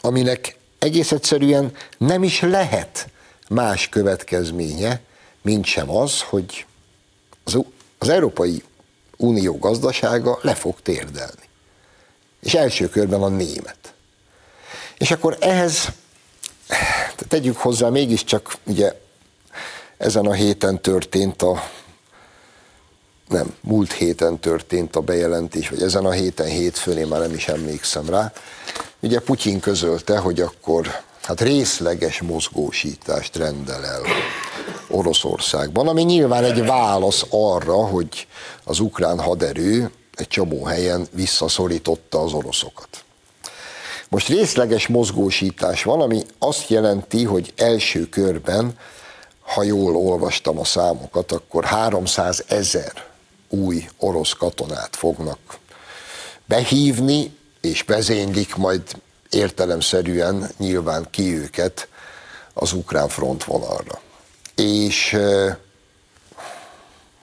aminek 0.00 0.58
egész 0.78 1.12
egyszerűen 1.12 1.72
nem 1.98 2.22
is 2.22 2.40
lehet 2.40 3.08
más 3.48 3.88
következménye, 3.88 5.00
mint 5.42 5.64
sem 5.64 5.90
az, 5.90 6.20
hogy 6.20 6.66
az, 7.44 7.58
az 7.98 8.08
Európai 8.08 8.62
Unió 9.16 9.58
gazdasága 9.58 10.38
le 10.42 10.54
fog 10.54 10.80
térdelni. 10.82 11.48
És 12.40 12.54
első 12.54 12.88
körben 12.88 13.22
a 13.22 13.28
német. 13.28 13.94
És 14.98 15.10
akkor 15.10 15.36
ehhez 15.40 15.88
tegyük 17.28 17.56
hozzá, 17.56 17.88
mégiscsak 17.88 18.56
ugye 18.64 19.00
ezen 19.96 20.26
a 20.26 20.32
héten 20.32 20.80
történt 20.80 21.42
a 21.42 21.70
nem, 23.28 23.54
múlt 23.60 23.92
héten 23.92 24.38
történt 24.38 24.96
a 24.96 25.00
bejelentés, 25.00 25.68
vagy 25.68 25.82
ezen 25.82 26.04
a 26.04 26.10
héten 26.10 26.46
hétfőn, 26.46 26.98
én 26.98 27.06
már 27.06 27.20
nem 27.20 27.34
is 27.34 27.48
emlékszem 27.48 28.08
rá. 28.08 28.32
Ugye 29.00 29.20
Putyin 29.20 29.60
közölte, 29.60 30.18
hogy 30.18 30.40
akkor 30.40 30.86
hát 31.22 31.40
részleges 31.40 32.22
mozgósítást 32.22 33.36
rendel 33.36 33.84
el 33.84 34.02
Oroszországban, 34.88 35.88
ami 35.88 36.02
nyilván 36.02 36.44
egy 36.44 36.66
válasz 36.66 37.24
arra, 37.30 37.86
hogy 37.86 38.26
az 38.64 38.80
ukrán 38.80 39.20
haderő 39.20 39.90
egy 40.14 40.28
csomó 40.28 40.64
helyen 40.64 41.06
visszaszorította 41.12 42.20
az 42.20 42.32
oroszokat. 42.32 42.88
Most 44.08 44.28
részleges 44.28 44.86
mozgósítás 44.86 45.82
van, 45.82 46.00
ami 46.00 46.22
azt 46.38 46.68
jelenti, 46.68 47.24
hogy 47.24 47.52
első 47.56 48.08
körben, 48.08 48.78
ha 49.40 49.62
jól 49.62 49.96
olvastam 49.96 50.58
a 50.58 50.64
számokat, 50.64 51.32
akkor 51.32 51.64
300 51.64 52.44
ezer 52.48 53.07
új 53.48 53.88
orosz 53.98 54.32
katonát 54.32 54.96
fognak 54.96 55.38
behívni, 56.44 57.36
és 57.60 57.82
vezénylik 57.82 58.56
majd 58.56 58.82
értelemszerűen 59.30 60.50
nyilván 60.56 61.06
ki 61.10 61.34
őket 61.34 61.88
az 62.52 62.72
ukrán 62.72 63.08
frontvonalra. 63.08 64.00
És 64.54 65.16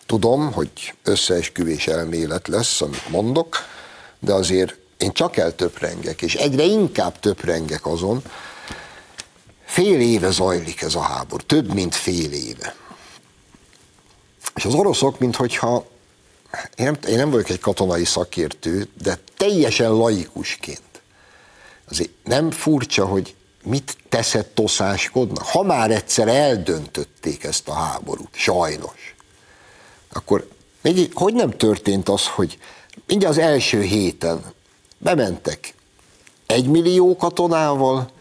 tudom, 0.06 0.52
hogy 0.52 0.94
összeesküvés 1.04 1.88
elmélet 1.88 2.48
lesz, 2.48 2.82
amit 2.82 3.10
mondok, 3.10 3.58
de 4.20 4.34
azért 4.34 4.76
én 4.98 5.12
csak 5.12 5.38
eltöprengek, 5.38 6.22
és 6.22 6.36
egyre 6.36 6.64
inkább 6.64 7.20
töprengek 7.20 7.86
azon, 7.86 8.22
fél 9.66 10.00
éve 10.00 10.32
zajlik 10.32 10.82
ez 10.82 10.96
a 10.96 11.02
háború, 11.02 11.44
több 11.44 11.74
mint 11.74 11.96
fél 11.96 12.32
éve. 12.32 12.76
És 14.56 14.66
az 14.66 14.74
oroszok, 14.74 15.20
minthogyha 15.20 15.86
én 16.76 16.86
nem, 16.86 16.98
én 17.08 17.16
nem 17.16 17.30
vagyok 17.30 17.50
egy 17.50 17.60
katonai 17.60 18.06
szakértő, 18.06 18.88
de 19.04 19.20
teljesen 19.38 19.92
laikusként. 19.92 20.82
Azért 21.90 22.10
nem 22.24 22.52
furcsa, 22.52 23.06
hogy 23.06 23.36
mit 23.64 23.98
teszett 24.10 24.56
toszáskodnak? 24.56 25.46
Ha 25.46 25.64
már 25.64 25.92
egyszer 25.92 26.28
eldöntötték 26.28 27.44
ezt 27.44 27.68
a 27.68 27.74
háborút, 27.74 28.30
sajnos, 28.32 29.16
akkor 30.14 30.48
még 30.82 31.12
hogy 31.14 31.34
nem 31.34 31.52
történt 31.52 32.10
az, 32.10 32.28
hogy 32.28 32.58
mindjárt 33.08 33.38
az 33.38 33.42
első 33.44 33.82
héten 33.82 34.44
bementek 34.98 35.74
egy 36.46 36.68
millió 36.68 37.16
katonával, 37.16 38.14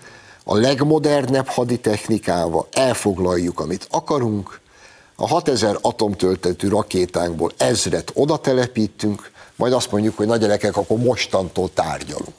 a 0.44 0.56
legmodernebb 0.56 1.46
haditechnikával, 1.46 2.68
elfoglaljuk, 2.72 3.60
amit 3.60 3.87
akarunk, 3.90 4.60
a 5.16 5.27
6000 5.27 5.79
atomtöltetű 5.81 6.68
rakétánkból 6.68 7.53
ezret 7.57 8.11
oda 8.14 8.37
telepítünk, 8.37 9.31
majd 9.57 9.72
azt 9.72 9.90
mondjuk, 9.90 10.16
hogy 10.16 10.27
nagy 10.27 10.40
gyerekek, 10.40 10.77
akkor 10.77 10.98
mostantól 10.98 11.70
tárgyalunk. 11.72 12.35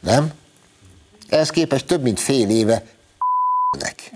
Nem? 0.00 0.32
Ehhez 1.28 1.50
képest 1.50 1.86
több 1.86 2.02
mint 2.02 2.20
fél 2.20 2.50
éve 2.50 2.86
nek. 3.78 4.10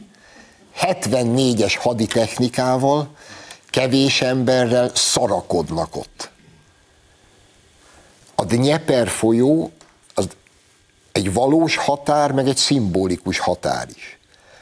74-es 0.81 1.75
haditechnikával, 1.79 3.09
kevés 3.71 4.21
emberrel 4.21 4.91
szarakodnak 4.95 5.97
ott. 5.97 6.31
A 8.35 8.45
Dnieper 8.45 9.09
folyó 9.09 9.73
az 10.15 10.27
egy 11.13 11.33
valós 11.33 11.77
határ, 11.77 12.33
meg 12.33 12.49
egy 12.49 12.57
szimbolikus 12.57 13.39
határ 13.39 13.89
is. 13.95 14.19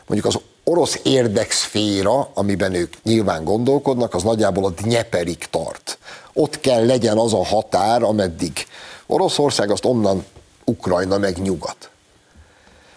Mondjuk 0.07 0.35
az 0.35 0.41
orosz 0.65 1.01
érdekszféra, 1.03 2.31
amiben 2.35 2.75
ők 2.75 3.03
nyilván 3.03 3.45
gondolkodnak, 3.45 4.15
az 4.15 4.23
nagyjából 4.23 4.65
a 4.65 4.71
Dnyeperig 4.71 5.39
tart. 5.51 5.99
Ott 6.33 6.61
kell 6.61 6.87
legyen 6.87 7.19
az 7.19 7.33
a 7.33 7.45
határ, 7.45 8.03
ameddig 8.03 8.67
Oroszország, 9.07 9.71
azt 9.71 9.85
onnan 9.85 10.25
Ukrajna 10.65 11.19
meg 11.19 11.39
nyugat. 11.39 11.91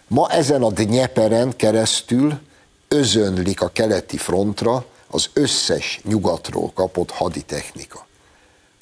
Ma 0.08 0.30
ezen 0.30 0.64
a 0.64 0.72
Dnyeperen 0.72 1.56
keresztül 1.56 2.40
özönlik 2.88 3.62
a 3.62 3.68
keleti 3.68 4.18
frontra 4.18 4.86
az 5.08 5.30
összes 5.34 6.02
nyugatról 6.04 6.72
kapott 6.74 7.12
haditechnika. 7.12 8.08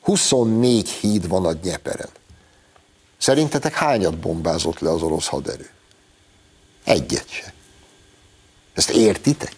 24 0.02 0.89
híd 0.89 1.28
van 1.28 1.46
a 1.46 1.54
Dnyeperen. 1.54 2.10
Szerintetek 3.17 3.74
hányat 3.74 4.17
bombázott 4.17 4.80
le 4.80 4.89
az 4.91 5.02
orosz 5.02 5.28
haderő? 5.28 5.70
Egyet 6.84 7.30
se. 7.30 7.54
Ezt 8.74 8.90
értitek? 8.90 9.56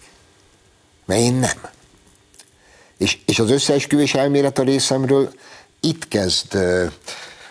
Mert 1.06 1.22
én 1.22 1.34
nem. 1.34 1.70
És, 2.98 3.18
és 3.26 3.40
az 3.40 3.50
összeesküvés 3.50 4.14
elmélet 4.14 4.60
a 4.60 4.64
részemről 4.64 5.34
itt 5.80 6.08
kezd 6.08 6.58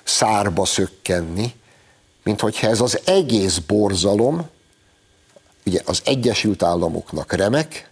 szárba 0.03 0.65
szökkenni, 0.65 1.55
mint 2.23 2.41
hogyha 2.41 2.67
ez 2.67 2.81
az 2.81 3.01
egész 3.05 3.59
borzalom, 3.59 4.49
ugye 5.67 5.81
az 5.85 6.03
Egyesült 6.05 6.63
Államoknak 6.63 7.33
remek, 7.33 7.91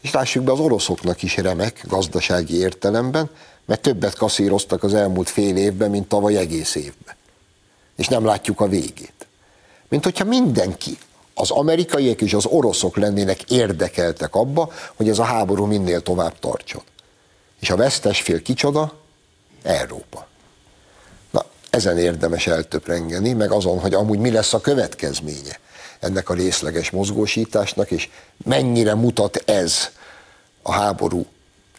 és 0.00 0.10
lássuk 0.10 0.44
be 0.44 0.52
az 0.52 0.58
oroszoknak 0.58 1.22
is 1.22 1.36
remek 1.36 1.84
gazdasági 1.86 2.56
értelemben, 2.56 3.30
mert 3.66 3.80
többet 3.80 4.14
kaszíroztak 4.14 4.82
az 4.82 4.94
elmúlt 4.94 5.28
fél 5.28 5.56
évben, 5.56 5.90
mint 5.90 6.08
tavaly 6.08 6.36
egész 6.36 6.74
évben. 6.74 7.14
És 7.96 8.08
nem 8.08 8.24
látjuk 8.24 8.60
a 8.60 8.68
végét. 8.68 9.26
Mint 9.88 10.04
hogyha 10.04 10.24
mindenki, 10.24 10.98
az 11.42 11.50
amerikaiak 11.50 12.20
és 12.20 12.34
az 12.34 12.46
oroszok 12.46 12.96
lennének 12.96 13.42
érdekeltek 13.50 14.34
abba, 14.34 14.72
hogy 14.94 15.08
ez 15.08 15.18
a 15.18 15.22
háború 15.24 15.64
minél 15.64 16.02
tovább 16.02 16.38
tartson. 16.38 16.82
És 17.60 17.70
a 17.70 17.76
vesztes 17.76 18.20
fél 18.20 18.42
kicsoda? 18.42 18.92
Európa. 19.62 20.26
Na, 21.30 21.44
ezen 21.70 21.98
érdemes 21.98 22.46
eltöprengeni, 22.46 23.32
meg 23.32 23.50
azon, 23.50 23.80
hogy 23.80 23.94
amúgy 23.94 24.18
mi 24.18 24.30
lesz 24.30 24.52
a 24.52 24.60
következménye 24.60 25.58
ennek 26.00 26.28
a 26.28 26.34
részleges 26.34 26.90
mozgósításnak, 26.90 27.90
és 27.90 28.08
mennyire 28.44 28.94
mutat 28.94 29.36
ez 29.36 29.88
a 30.62 30.72
háború 30.72 31.26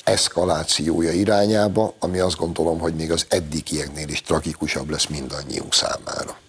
eszkalációja 0.04 1.12
irányába, 1.12 1.94
ami 2.00 2.20
azt 2.20 2.38
gondolom, 2.38 2.80
hogy 2.80 2.94
még 2.94 3.12
az 3.12 3.26
eddigieknél 3.30 4.08
is 4.08 4.22
tragikusabb 4.22 4.90
lesz 4.90 5.08
mindannyiunk 5.08 5.74
számára. 5.74 6.43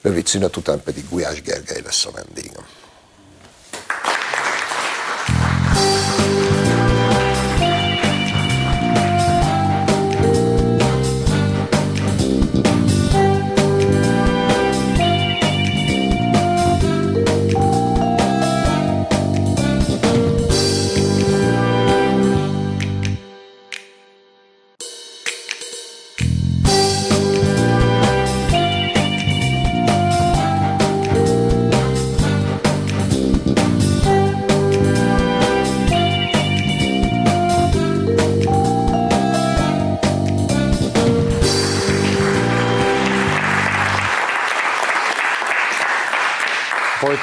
Rövid 0.00 0.26
szünet 0.26 0.56
után 0.56 0.82
pedig 0.82 1.08
Gulyás 1.08 1.42
Gergely 1.42 1.82
lesz 1.82 2.06
a 2.06 2.10
vendégem. 2.10 2.66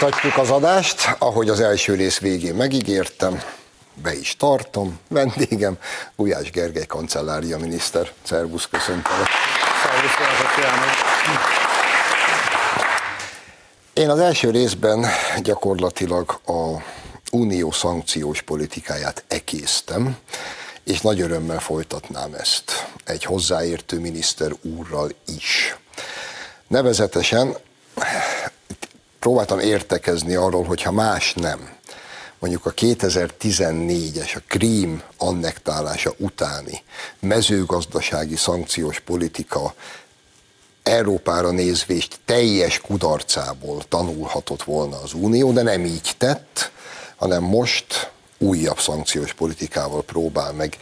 Folytatjuk 0.05 0.37
az 0.37 0.49
adást, 0.49 1.15
ahogy 1.19 1.49
az 1.49 1.59
első 1.59 1.95
rész 1.95 2.19
végén 2.19 2.55
megígértem, 2.55 3.41
be 3.93 4.15
is 4.15 4.35
tartom. 4.37 4.99
Vendégem 5.07 5.77
Gulyás 6.15 6.51
Gergely 6.51 6.85
kancellária 6.85 7.57
miniszter. 7.57 8.11
Szervusz, 8.23 8.67
köszöntelek. 8.71 9.27
Én 13.93 14.09
az 14.09 14.19
első 14.19 14.49
részben 14.49 15.05
gyakorlatilag 15.41 16.39
a 16.45 16.83
unió 17.31 17.71
szankciós 17.71 18.41
politikáját 18.41 19.23
ekésztem, 19.27 20.17
és 20.83 21.01
nagy 21.01 21.21
örömmel 21.21 21.59
folytatnám 21.59 22.33
ezt 22.33 22.87
egy 23.05 23.23
hozzáértő 23.23 23.99
miniszter 23.99 24.51
úrral 24.61 25.11
is. 25.37 25.75
Nevezetesen 26.67 27.57
próbáltam 29.25 29.59
értekezni 29.59 30.35
arról, 30.35 30.63
hogyha 30.63 30.91
más 30.91 31.33
nem, 31.33 31.69
mondjuk 32.39 32.65
a 32.65 32.73
2014-es, 32.73 34.35
a 34.35 34.39
Krím 34.47 35.01
annektálása 35.17 36.13
utáni 36.17 36.83
mezőgazdasági 37.19 38.35
szankciós 38.35 38.99
politika 38.99 39.73
Európára 40.83 41.51
nézvést 41.51 42.19
teljes 42.25 42.79
kudarcából 42.79 43.83
tanulhatott 43.89 44.63
volna 44.63 45.01
az 45.01 45.13
Unió, 45.13 45.51
de 45.51 45.61
nem 45.61 45.85
így 45.85 46.11
tett, 46.17 46.71
hanem 47.15 47.43
most 47.43 48.11
újabb 48.37 48.79
szankciós 48.79 49.33
politikával 49.33 50.03
próbál 50.03 50.51
meg 50.53 50.77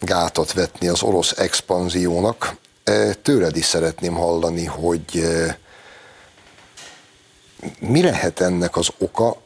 gátat 0.00 0.52
vetni 0.52 0.88
az 0.88 1.02
orosz 1.02 1.32
expanziónak. 1.36 2.56
Tőled 3.22 3.56
is 3.56 3.64
szeretném 3.64 4.14
hallani, 4.14 4.64
hogy 4.64 5.24
mi 7.78 8.02
lehet 8.02 8.40
ennek 8.40 8.76
az 8.76 8.88
oka, 8.98 9.36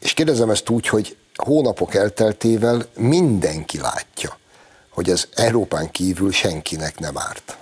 és 0.00 0.12
kérdezem 0.12 0.50
ezt 0.50 0.68
úgy, 0.68 0.86
hogy 0.88 1.16
hónapok 1.34 1.94
elteltével 1.94 2.86
mindenki 2.96 3.78
látja, 3.80 4.38
hogy 4.88 5.10
ez 5.10 5.28
Európán 5.34 5.90
kívül 5.90 6.32
senkinek 6.32 6.98
nem 6.98 7.18
árt. 7.18 7.56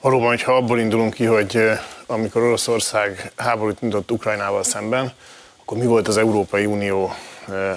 Valóban, 0.00 0.28
hogyha 0.28 0.56
abból 0.56 0.78
indulunk 0.78 1.14
ki, 1.14 1.24
hogy 1.24 1.70
amikor 2.06 2.42
Oroszország 2.42 3.32
háborút 3.36 3.80
nyitott 3.80 4.10
Ukrajnával 4.10 4.62
szemben, 4.62 5.12
akkor 5.60 5.78
mi 5.78 5.86
volt 5.86 6.08
az 6.08 6.16
Európai 6.16 6.66
Unió 6.66 7.14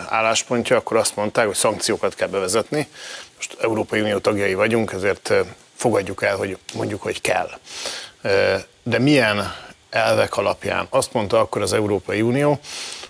álláspontja, 0.08 0.78
akkor 0.78 0.98
azt 0.98 1.16
mondták, 1.16 1.46
hogy 1.46 1.56
szankciókat 1.56 2.16
kell 2.16 2.28
bevezetni. 2.28 2.88
Most 3.36 3.58
Európai 3.62 4.02
Unió 4.02 4.18
tagjai 4.18 4.54
vagyunk, 4.54 4.92
ezért 4.92 5.34
fogadjuk 5.76 6.24
el, 6.24 6.36
hogy 6.36 6.58
mondjuk, 6.74 7.02
hogy 7.02 7.22
kell. 7.22 7.50
De 8.84 9.00
milyen 9.00 9.54
elvek 9.90 10.38
alapján. 10.38 10.88
Azt 10.90 11.14
mondta 11.14 11.40
akkor 11.40 11.62
az 11.62 11.74
Európai 11.74 12.22
Unió, 12.22 12.60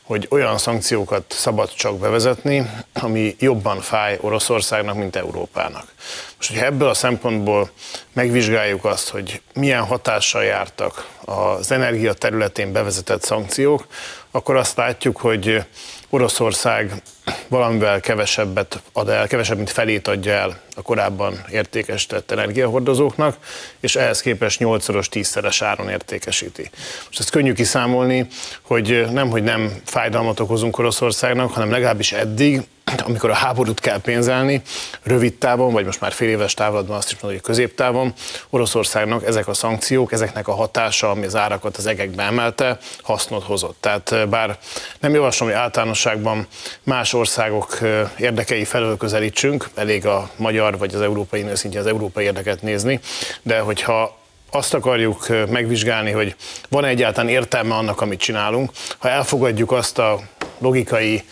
hogy 0.03 0.27
olyan 0.29 0.57
szankciókat 0.57 1.23
szabad 1.37 1.73
csak 1.73 1.97
bevezetni, 1.97 2.69
ami 2.93 3.35
jobban 3.39 3.81
fáj 3.81 4.17
Oroszországnak, 4.21 4.95
mint 4.95 5.15
Európának. 5.15 5.93
Most, 6.37 6.49
hogyha 6.49 6.65
ebből 6.65 6.87
a 6.87 6.93
szempontból 6.93 7.69
megvizsgáljuk 8.13 8.85
azt, 8.85 9.09
hogy 9.09 9.41
milyen 9.53 9.83
hatással 9.83 10.43
jártak 10.43 11.07
az 11.25 11.71
energia 11.71 12.13
területén 12.13 12.71
bevezetett 12.71 13.23
szankciók, 13.23 13.87
akkor 14.31 14.55
azt 14.55 14.77
látjuk, 14.77 15.17
hogy 15.17 15.63
Oroszország 16.09 17.01
valamivel 17.47 17.99
kevesebbet 17.99 18.81
ad 18.93 19.09
el, 19.09 19.27
kevesebb, 19.27 19.57
mint 19.57 19.69
felét 19.69 20.07
adja 20.07 20.33
el 20.33 20.61
a 20.75 20.81
korábban 20.81 21.45
értékesített 21.51 22.31
energiahordozóknak, 22.31 23.37
és 23.79 23.95
ehhez 23.95 24.21
képest 24.21 24.59
8-szoros, 24.63 25.07
10-szeres 25.11 25.57
áron 25.59 25.89
értékesíti. 25.89 26.69
Most 27.05 27.19
ezt 27.19 27.29
könnyű 27.29 27.53
kiszámolni, 27.53 28.27
hogy 28.61 29.05
nem, 29.11 29.29
hogy 29.29 29.43
nem 29.43 29.81
fájdalmat 29.85 30.39
okozunk 30.39 30.77
Oroszországnak, 30.77 31.51
hanem 31.51 31.71
legalábbis 31.71 32.11
eddig 32.11 32.61
amikor 32.97 33.29
a 33.29 33.33
háborút 33.33 33.79
kell 33.79 34.01
pénzelni, 34.01 34.61
rövid 35.03 35.33
távon, 35.33 35.73
vagy 35.73 35.85
most 35.85 36.01
már 36.01 36.11
fél 36.11 36.29
éves 36.29 36.53
távlatban 36.53 36.97
azt 36.97 37.11
is 37.11 37.13
mondom, 37.13 37.31
hogy 37.31 37.41
középtávon, 37.41 38.13
Oroszországnak 38.49 39.25
ezek 39.25 39.47
a 39.47 39.53
szankciók, 39.53 40.11
ezeknek 40.11 40.47
a 40.47 40.53
hatása, 40.53 41.09
ami 41.09 41.25
az 41.25 41.35
árakat 41.35 41.77
az 41.77 41.85
egekbe 41.85 42.23
emelte, 42.23 42.77
hasznot 43.01 43.43
hozott. 43.43 43.77
Tehát 43.79 44.29
bár 44.29 44.57
nem 44.99 45.13
javaslom, 45.13 45.49
hogy 45.49 45.57
általánosságban 45.57 46.47
más 46.83 47.13
országok 47.13 47.77
érdekei 48.17 48.65
felől 48.65 48.97
közelítsünk, 48.97 49.69
elég 49.75 50.05
a 50.05 50.29
magyar 50.35 50.77
vagy 50.77 50.95
az 50.95 51.01
európai 51.01 51.41
nő 51.41 51.55
szintjén 51.55 51.81
az 51.81 51.87
európai 51.87 52.23
érdeket 52.23 52.61
nézni, 52.61 52.99
de 53.41 53.59
hogyha 53.59 54.17
azt 54.51 54.73
akarjuk 54.73 55.27
megvizsgálni, 55.49 56.11
hogy 56.11 56.35
van 56.69 56.85
egyáltalán 56.85 57.29
értelme 57.29 57.75
annak, 57.75 58.01
amit 58.01 58.19
csinálunk, 58.19 58.71
ha 58.97 59.09
elfogadjuk 59.09 59.71
azt 59.71 59.99
a 59.99 60.19
logikai 60.57 61.23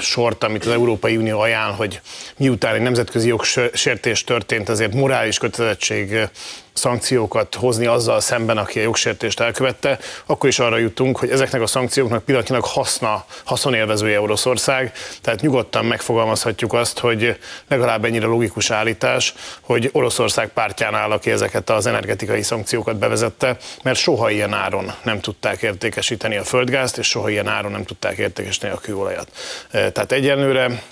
sort, 0.00 0.44
amit 0.44 0.64
az 0.64 0.72
Európai 0.72 1.16
Unió 1.16 1.40
ajánl, 1.40 1.72
hogy 1.72 2.00
miután 2.36 2.74
egy 2.74 2.80
nemzetközi 2.80 3.28
jogsértés 3.28 4.24
történt, 4.24 4.68
azért 4.68 4.94
morális 4.94 5.38
kötelezettség 5.38 6.28
szankciókat 6.76 7.54
hozni 7.54 7.86
azzal 7.86 8.20
szemben, 8.20 8.58
aki 8.58 8.78
a 8.78 8.82
jogsértést 8.82 9.40
elkövette, 9.40 9.98
akkor 10.26 10.48
is 10.48 10.58
arra 10.58 10.76
jutunk, 10.78 11.18
hogy 11.18 11.30
ezeknek 11.30 11.62
a 11.62 11.66
szankcióknak 11.66 12.24
pillanatnyilag 12.24 12.64
haszna, 12.64 13.24
haszonélvezője 13.44 14.20
Oroszország, 14.20 14.92
tehát 15.20 15.40
nyugodtan 15.40 15.84
megfogalmazhatjuk 15.84 16.72
azt, 16.72 16.98
hogy 16.98 17.38
legalább 17.68 18.04
ennyire 18.04 18.26
logikus 18.26 18.70
állítás, 18.70 19.34
hogy 19.60 19.90
Oroszország 19.92 20.48
pártján 20.48 20.94
áll, 20.94 21.10
aki 21.10 21.30
ezeket 21.30 21.70
az 21.70 21.86
energetikai 21.86 22.42
szankciókat 22.42 22.96
bevezette, 22.96 23.56
mert 23.82 23.98
soha 23.98 24.30
ilyen 24.30 24.52
áron 24.52 24.92
nem 25.02 25.20
tudták 25.20 25.62
értékesíteni 25.62 26.36
a 26.36 26.44
földgázt, 26.44 26.98
és 26.98 27.08
soha 27.08 27.30
ilyen 27.30 27.48
áron 27.48 27.70
nem 27.70 27.84
tudták 27.84 28.18
értékesíteni 28.18 28.72
a 28.72 28.78
kőolajat. 28.78 29.28
Tehát 29.70 30.12
egyenlőre 30.12 30.82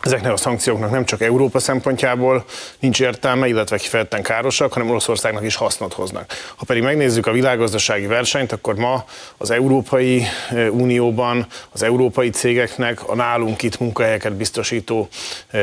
ezeknek 0.00 0.32
a 0.32 0.36
szankcióknak 0.36 0.90
nem 0.90 1.04
csak 1.04 1.20
Európa 1.20 1.58
szempontjából 1.58 2.44
nincs 2.78 3.00
értelme, 3.00 3.48
illetve 3.48 3.76
kifejezetten 3.76 4.22
károsak, 4.22 4.72
hanem 4.72 4.90
Oroszországnak 4.90 5.44
is 5.44 5.54
hasznot 5.54 5.92
hoznak. 5.92 6.32
Ha 6.56 6.64
pedig 6.64 6.82
megnézzük 6.82 7.26
a 7.26 7.32
világgazdasági 7.32 8.06
versenyt, 8.06 8.52
akkor 8.52 8.74
ma 8.74 9.04
az 9.36 9.50
Európai 9.50 10.22
Unióban 10.70 11.46
az 11.72 11.82
európai 11.82 12.30
cégeknek, 12.30 13.08
a 13.08 13.14
nálunk 13.14 13.62
itt 13.62 13.78
munkahelyeket 13.78 14.32
biztosító 14.32 15.08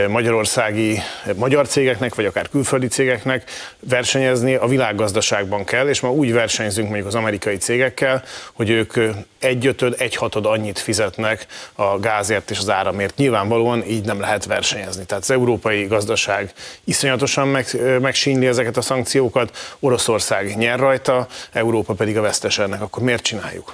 magyarországi 0.08 1.00
magyar 1.36 1.68
cégeknek, 1.68 2.16
vagy 2.16 2.26
akár 2.26 2.50
külföldi 2.50 2.88
cégeknek 2.88 3.50
versenyezni 3.80 4.56
a 4.56 4.68
világgazdaságban 4.68 5.64
kell, 5.64 5.88
és 5.88 6.02
ma 6.02 6.12
úgy 6.12 6.34
versenyzünk 6.34 6.88
mondjuk 6.88 7.08
az 7.08 7.16
amerikai 7.16 7.58
cégekkel, 7.58 8.24
hogy 8.54 8.70
ők 8.70 8.94
egyötöd, 9.40 9.96
egyhatod 9.98 10.46
annyit 10.46 10.80
fizetnek 10.80 11.46
a 11.74 12.00
gázért 12.00 12.52
és 12.52 12.60
az 12.60 12.70
áramért. 12.70 13.18
Nyilvánvalóan 13.18 13.84
így 13.88 14.06
nem 14.06 14.20
lehet 14.20 14.27
versenyezni. 14.46 15.06
Tehát 15.06 15.24
az 15.24 15.32
európai 15.32 15.86
gazdaság 15.86 16.54
iszonyatosan 16.84 17.48
meg, 17.48 17.68
megsínli 18.02 18.48
ezeket 18.48 18.78
a 18.78 18.82
szankciókat, 18.82 19.58
Oroszország 19.80 20.58
nyer 20.58 20.80
rajta, 20.80 21.28
Európa 21.52 21.94
pedig 21.94 22.18
a 22.18 22.22
vesztes 22.22 22.58
ennek. 22.60 22.82
Akkor 22.82 23.04
miért 23.04 23.24
csináljuk? 23.24 23.74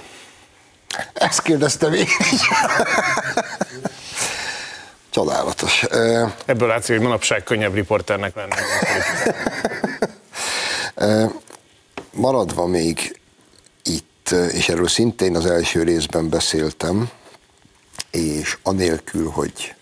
Ezt 1.14 1.42
kérdeztem 1.42 1.92
én 1.92 2.06
is. 2.32 2.48
Csodálatos. 5.10 5.82
Ebből 6.44 6.68
látszik, 6.68 6.96
hogy 6.96 7.04
manapság 7.04 7.42
könnyebb 7.42 7.74
riporternek 7.74 8.34
lenni. 8.34 8.54
Maradva 12.10 12.66
még 12.66 13.18
és 14.52 14.68
erről 14.68 14.88
szintén 14.88 15.36
az 15.36 15.46
első 15.46 15.82
részben 15.82 16.28
beszéltem, 16.28 17.10
és 18.10 18.58
anélkül, 18.62 19.30
hogy 19.30 19.74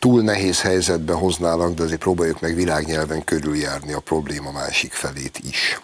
túl 0.00 0.22
nehéz 0.22 0.60
helyzetbe 0.60 1.12
hoználak, 1.12 1.74
de 1.74 1.82
azért 1.82 2.00
próbáljuk 2.00 2.40
meg 2.40 2.54
világnyelven 2.54 3.24
körüljárni 3.24 3.92
a 3.92 4.00
probléma 4.00 4.50
másik 4.50 4.92
felét 4.92 5.38
is. 5.38 5.80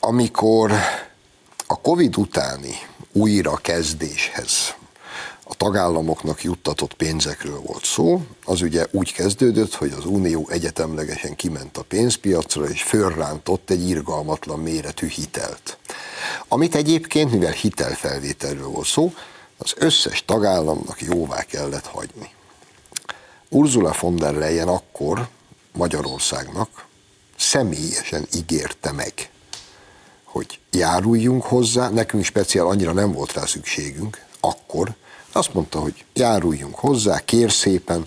Amikor 0.00 0.72
a 1.66 1.80
Covid 1.80 2.16
utáni 2.16 2.74
újra 3.12 3.56
kezdéshez 3.56 4.74
a 5.50 5.54
tagállamoknak 5.54 6.42
juttatott 6.42 6.94
pénzekről 6.94 7.60
volt 7.60 7.84
szó, 7.84 8.22
az 8.44 8.62
ugye 8.62 8.86
úgy 8.90 9.12
kezdődött, 9.12 9.74
hogy 9.74 9.94
az 9.98 10.04
Unió 10.04 10.48
egyetemlegesen 10.50 11.36
kiment 11.36 11.76
a 11.76 11.82
pénzpiacra, 11.82 12.68
és 12.68 12.82
fölrántott 12.82 13.70
egy 13.70 13.88
irgalmatlan 13.88 14.58
méretű 14.58 15.08
hitelt. 15.08 15.78
Amit 16.48 16.74
egyébként, 16.74 17.32
mivel 17.32 17.52
hitelfelvételről 17.52 18.68
volt 18.68 18.86
szó, 18.86 19.12
az 19.58 19.74
összes 19.76 20.24
tagállamnak 20.24 21.00
jóvá 21.00 21.42
kellett 21.42 21.86
hagyni. 21.86 22.36
Ursula 23.48 23.94
von 24.00 24.16
der 24.16 24.34
Leyen 24.34 24.68
akkor 24.68 25.28
Magyarországnak 25.72 26.86
személyesen 27.36 28.26
ígérte 28.34 28.92
meg, 28.92 29.30
hogy 30.24 30.58
járuljunk 30.70 31.42
hozzá, 31.42 31.88
nekünk 31.88 32.24
speciál 32.24 32.66
annyira 32.66 32.92
nem 32.92 33.12
volt 33.12 33.32
rá 33.32 33.44
szükségünk, 33.46 34.26
akkor 34.40 34.94
azt 35.32 35.54
mondta, 35.54 35.78
hogy 35.80 36.04
járuljunk 36.12 36.74
hozzá, 36.74 37.24
kér 37.24 37.52
szépen, 37.52 38.06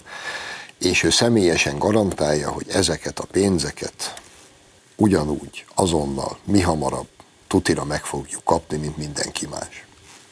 és 0.80 1.04
ő 1.04 1.10
személyesen 1.10 1.80
garantálja, 1.80 2.50
hogy 2.50 2.70
ezeket 2.70 3.20
a 3.20 3.26
pénzeket 3.32 4.22
ugyanúgy, 4.96 5.66
azonnal, 5.76 6.38
mi 6.44 6.62
hamarabb 6.62 7.08
tutira 7.48 7.84
meg 7.84 8.04
fogjuk 8.04 8.44
kapni, 8.44 8.78
mint 8.78 8.98
mindenki 8.98 9.48
más. 9.48 9.86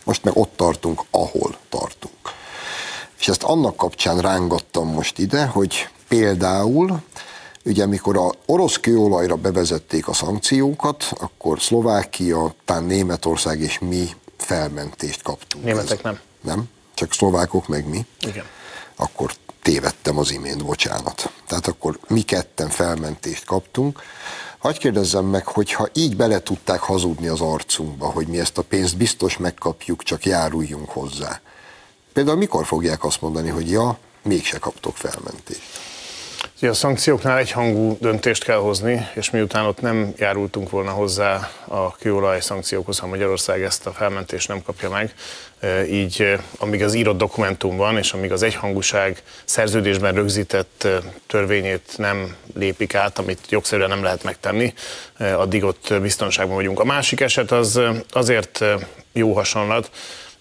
Most 0.04 0.24
meg 0.24 0.38
ott 0.38 0.56
tartunk, 0.56 1.04
ahol 1.12 1.58
tartunk. 1.70 2.38
És 3.20 3.28
ezt 3.28 3.44
annak 3.44 3.76
kapcsán 3.76 4.20
rángattam 4.20 4.88
most 4.88 5.18
ide, 5.18 5.46
hogy 5.46 5.88
például, 6.08 7.00
ugye 7.66 7.84
amikor 7.84 8.18
a 8.18 8.32
orosz 8.46 8.78
kőolajra 8.78 9.36
bevezették 9.36 10.08
a 10.08 10.14
szankciókat, 10.14 11.12
akkor 11.20 11.62
Szlovákia, 11.62 12.56
tán 12.66 12.84
Németország 12.84 13.60
és 13.60 13.80
mi 13.80 14.10
felmentést 14.38 15.22
kaptunk. 15.22 15.64
Németek 15.64 16.04
nem. 16.04 16.20
Nem? 16.42 16.64
Csak 16.94 17.14
szlovákok 17.14 17.68
meg 17.68 17.90
mi? 17.90 18.06
Igen. 18.20 18.46
Akkor 18.96 19.32
tévedtem 19.62 20.18
az 20.18 20.32
imént, 20.32 20.66
bocsánat. 20.66 21.32
Tehát 21.48 21.68
akkor 21.68 22.00
mi 22.08 22.22
ketten 22.22 22.70
felmentést 22.70 23.46
kaptunk. 23.46 24.02
Hagy 24.58 24.78
kérdezzem 24.78 25.26
meg, 25.26 25.48
hogy 25.48 25.72
ha 25.72 25.88
így 25.94 26.16
bele 26.16 26.40
tudták 26.40 26.80
hazudni 26.80 27.28
az 27.28 27.42
arcunkba, 27.42 28.12
hogy 28.12 28.28
mi 28.28 28.40
ezt 28.40 28.58
a 28.58 28.62
pénzt 28.62 28.98
biztos 28.98 29.38
megkapjuk, 29.38 30.04
csak 30.04 30.26
járuljunk 30.26 30.90
hozzá. 30.90 31.42
Például 32.14 32.38
mikor 32.38 32.66
fogják 32.66 33.04
azt 33.04 33.22
mondani, 33.22 33.50
hogy 33.50 33.72
ja, 33.72 33.98
mégse 34.24 34.58
kaptok 34.58 34.98
felmentést? 34.98 35.88
A 36.62 36.74
szankcióknál 36.74 37.38
egyhangú 37.38 37.98
döntést 38.02 38.44
kell 38.44 38.58
hozni, 38.58 39.08
és 39.14 39.30
miután 39.30 39.66
ott 39.66 39.82
nem 39.82 40.14
járultunk 40.18 40.70
volna 40.70 40.92
hozzá 40.92 41.50
a 41.68 41.96
kőolaj 41.96 42.42
szankciókhoz, 42.42 43.00
ha 43.00 43.08
Magyarország 43.08 43.62
ezt 43.62 43.86
a 43.86 43.92
felmentést 43.92 44.48
nem 44.48 44.62
kapja 44.64 44.90
meg, 44.90 45.14
e, 45.60 45.88
így 45.88 46.22
e, 46.22 46.44
amíg 46.58 46.84
az 46.84 46.94
írott 46.94 47.18
dokumentum 47.18 47.78
van, 47.78 47.98
és 47.98 48.14
amíg 48.14 48.32
az 48.32 48.44
egyhangúság 48.44 49.24
szerződésben 49.46 50.14
rögzített 50.14 50.84
e, 50.84 51.00
törvényét 51.28 51.94
nem 51.98 52.36
lépik 52.54 52.96
át, 52.96 53.20
amit 53.20 53.40
jogszerűen 53.50 53.90
nem 53.90 54.04
lehet 54.04 54.24
megtenni, 54.24 54.74
addig 55.18 55.64
ott 55.64 55.94
biztonságban 56.02 56.56
vagyunk. 56.56 56.80
A 56.80 56.84
másik 56.84 57.20
eset 57.20 57.52
az 57.52 57.80
azért 58.10 58.66
jó 59.14 59.34
hasonlat, 59.34 59.90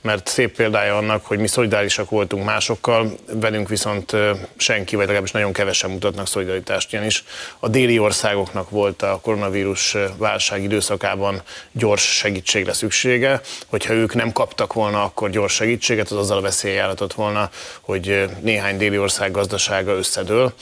mert 0.09 0.29
szép 0.29 0.57
példája 0.57 0.97
annak, 0.97 1.27
hogy 1.27 1.39
mi 1.39 1.47
szolidárisak 1.47 2.11
voltunk 2.11 2.45
másokkal, 2.45 3.15
velünk 3.33 3.69
viszont 3.69 4.17
senki, 4.57 4.95
vagy 4.97 5.05
legalábbis 5.05 5.31
nagyon 5.31 5.53
kevesen 5.53 5.91
mutatnak 5.91 6.27
szolidaritást, 6.27 6.93
ugyanis 6.93 7.25
a 7.59 7.69
déli 7.69 7.99
országoknak 7.99 8.71
volt 8.71 9.03
a 9.03 9.19
koronavírus 9.23 9.97
válság 10.17 10.63
időszakában 10.63 11.43
gyors 11.73 12.17
segítségre 12.17 12.73
szüksége, 12.73 13.41
hogyha 13.67 13.93
ők 13.93 14.15
nem 14.15 14.33
kaptak 14.33 14.73
volna 14.73 15.03
akkor 15.03 15.31
gyors 15.31 15.55
segítséget, 15.55 16.11
az 16.11 16.17
azzal 16.17 16.39
a 16.39 16.41
veszélye 16.41 16.75
járatott 16.75 17.13
volna, 17.13 17.51
hogy 17.81 18.29
néhány 18.41 18.77
déli 18.77 18.99
ország 18.99 19.31
gazdasága 19.31 19.93
összedől, 19.93 20.53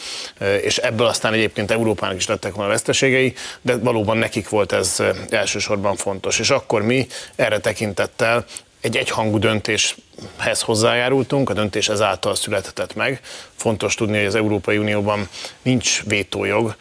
és 0.62 0.76
ebből 0.76 1.06
aztán 1.06 1.32
egyébként 1.32 1.70
Európának 1.70 2.16
is 2.16 2.26
lettek 2.26 2.54
volna 2.54 2.70
veszteségei, 2.70 3.34
de 3.62 3.76
valóban 3.76 4.16
nekik 4.16 4.48
volt 4.48 4.72
ez 4.72 5.02
elsősorban 5.30 5.96
fontos. 5.96 6.38
És 6.38 6.50
akkor 6.50 6.82
mi 6.82 7.06
erre 7.36 7.58
tekintettel 7.58 8.44
egy 8.86 8.96
egyhangú 8.96 9.38
döntéshez 10.16 10.60
hozzájárultunk, 10.60 11.50
a 11.50 11.52
döntés 11.52 11.88
ezáltal 11.88 12.34
születhetett 12.34 12.94
meg. 12.94 13.20
Fontos 13.56 13.94
tudni, 13.94 14.16
hogy 14.16 14.26
az 14.26 14.34
Európai 14.34 14.78
Unióban 14.78 15.28
nincs 15.62 16.02
vétójog, 16.04 16.74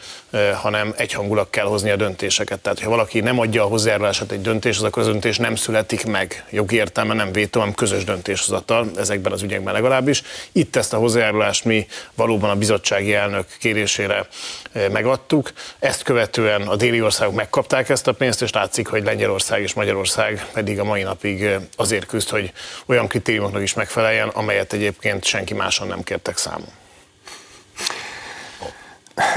hanem 0.54 0.94
egyhangulag 0.96 1.50
kell 1.50 1.64
hozni 1.64 1.90
a 1.90 1.96
döntéseket. 1.96 2.60
Tehát, 2.60 2.80
ha 2.80 2.90
valaki 2.90 3.20
nem 3.20 3.38
adja 3.38 3.62
a 3.62 3.66
hozzájárulását 3.66 4.32
egy 4.32 4.48
akkor 4.48 5.02
az 5.02 5.08
döntés 5.08 5.36
nem 5.36 5.54
születik 5.54 6.06
meg. 6.06 6.44
Jogi 6.50 6.76
értelme 6.76 7.14
nem 7.14 7.32
vétó, 7.32 7.58
hanem 7.58 7.74
közös 7.74 8.04
döntéshozatal, 8.04 8.90
ezekben 8.96 9.32
az 9.32 9.42
ügyekben 9.42 9.74
legalábbis. 9.74 10.22
Itt 10.52 10.76
ezt 10.76 10.92
a 10.92 10.96
hozzájárulást 10.96 11.64
mi 11.64 11.86
valóban 12.14 12.50
a 12.50 12.56
bizottsági 12.56 13.14
elnök 13.14 13.46
kérésére 13.58 14.26
megadtuk. 14.72 15.52
Ezt 15.78 16.02
követően 16.02 16.62
a 16.62 16.76
déli 16.76 17.02
országok 17.02 17.34
megkapták 17.34 17.88
ezt 17.88 18.06
a 18.06 18.12
pénzt, 18.12 18.42
és 18.42 18.52
látszik, 18.52 18.86
hogy 18.86 19.04
Lengyelország 19.04 19.62
és 19.62 19.74
Magyarország 19.74 20.46
pedig 20.52 20.80
a 20.80 20.84
mai 20.84 21.02
napig 21.02 21.48
azért 21.76 22.06
küzd, 22.06 22.28
hogy 22.28 22.52
olyan 22.86 23.08
kritériumoknak 23.26 23.62
is 23.62 23.74
megfeleljen, 23.74 24.28
amelyet 24.28 24.72
egyébként 24.72 25.24
senki 25.24 25.54
máson 25.54 25.86
nem 25.88 26.02
kértek 26.02 26.36
számon. 26.36 26.68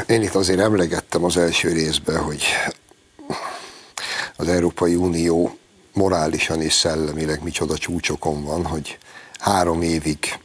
Én 0.08 0.21
itt 0.21 0.36
azért 0.36 0.60
emlegettem 0.60 1.23
az 1.23 1.38
első 1.38 1.71
részben, 1.71 2.23
hogy 2.23 2.43
az 4.36 4.47
Európai 4.47 4.95
Unió 4.95 5.58
morálisan 5.93 6.62
és 6.62 6.73
szellemileg 6.73 7.43
micsoda 7.43 7.78
csúcsokon 7.78 8.43
van, 8.43 8.65
hogy 8.65 8.97
három 9.39 9.82
évig 9.82 10.39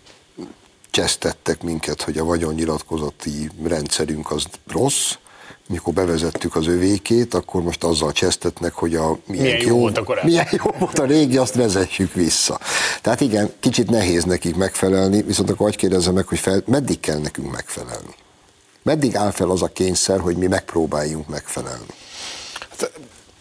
csesztettek 0.90 1.62
minket, 1.62 2.02
hogy 2.02 2.18
a 2.18 2.24
vagyonnyilatkozati 2.24 3.50
rendszerünk 3.64 4.30
az 4.30 4.44
rossz, 4.66 5.14
mikor 5.68 5.92
bevezettük 5.92 6.56
az 6.56 6.66
övékét, 6.66 7.34
akkor 7.34 7.62
most 7.62 7.84
azzal 7.84 8.12
csesztetnek, 8.12 8.72
hogy 8.72 8.94
a 8.94 9.18
milyen, 9.26 9.44
milyen 9.44 9.60
jó, 9.60 9.68
jó 9.68 9.78
volt 9.78 9.98
a 9.98 10.18
Milyen 10.22 10.48
jó 10.50 10.70
volt 10.78 10.98
a 10.98 11.04
régi, 11.04 11.36
azt 11.36 11.54
vezessük 11.54 12.12
vissza. 12.12 12.60
Tehát 13.02 13.20
igen, 13.20 13.52
kicsit 13.60 13.90
nehéz 13.90 14.24
nekik 14.24 14.56
megfelelni, 14.56 15.22
viszont 15.22 15.50
akkor 15.50 15.66
hogy 15.66 15.76
kérdezzem 15.76 16.14
meg, 16.14 16.26
hogy 16.26 16.38
fel, 16.38 16.62
meddig 16.66 17.00
kell 17.00 17.18
nekünk 17.18 17.52
megfelelni? 17.52 18.14
Meddig 18.82 19.16
áll 19.16 19.30
fel 19.30 19.50
az 19.50 19.62
a 19.62 19.66
kényszer, 19.66 20.20
hogy 20.20 20.36
mi 20.36 20.46
megpróbáljunk 20.46 21.28
megfelelni? 21.28 21.86
Hát, 22.70 22.90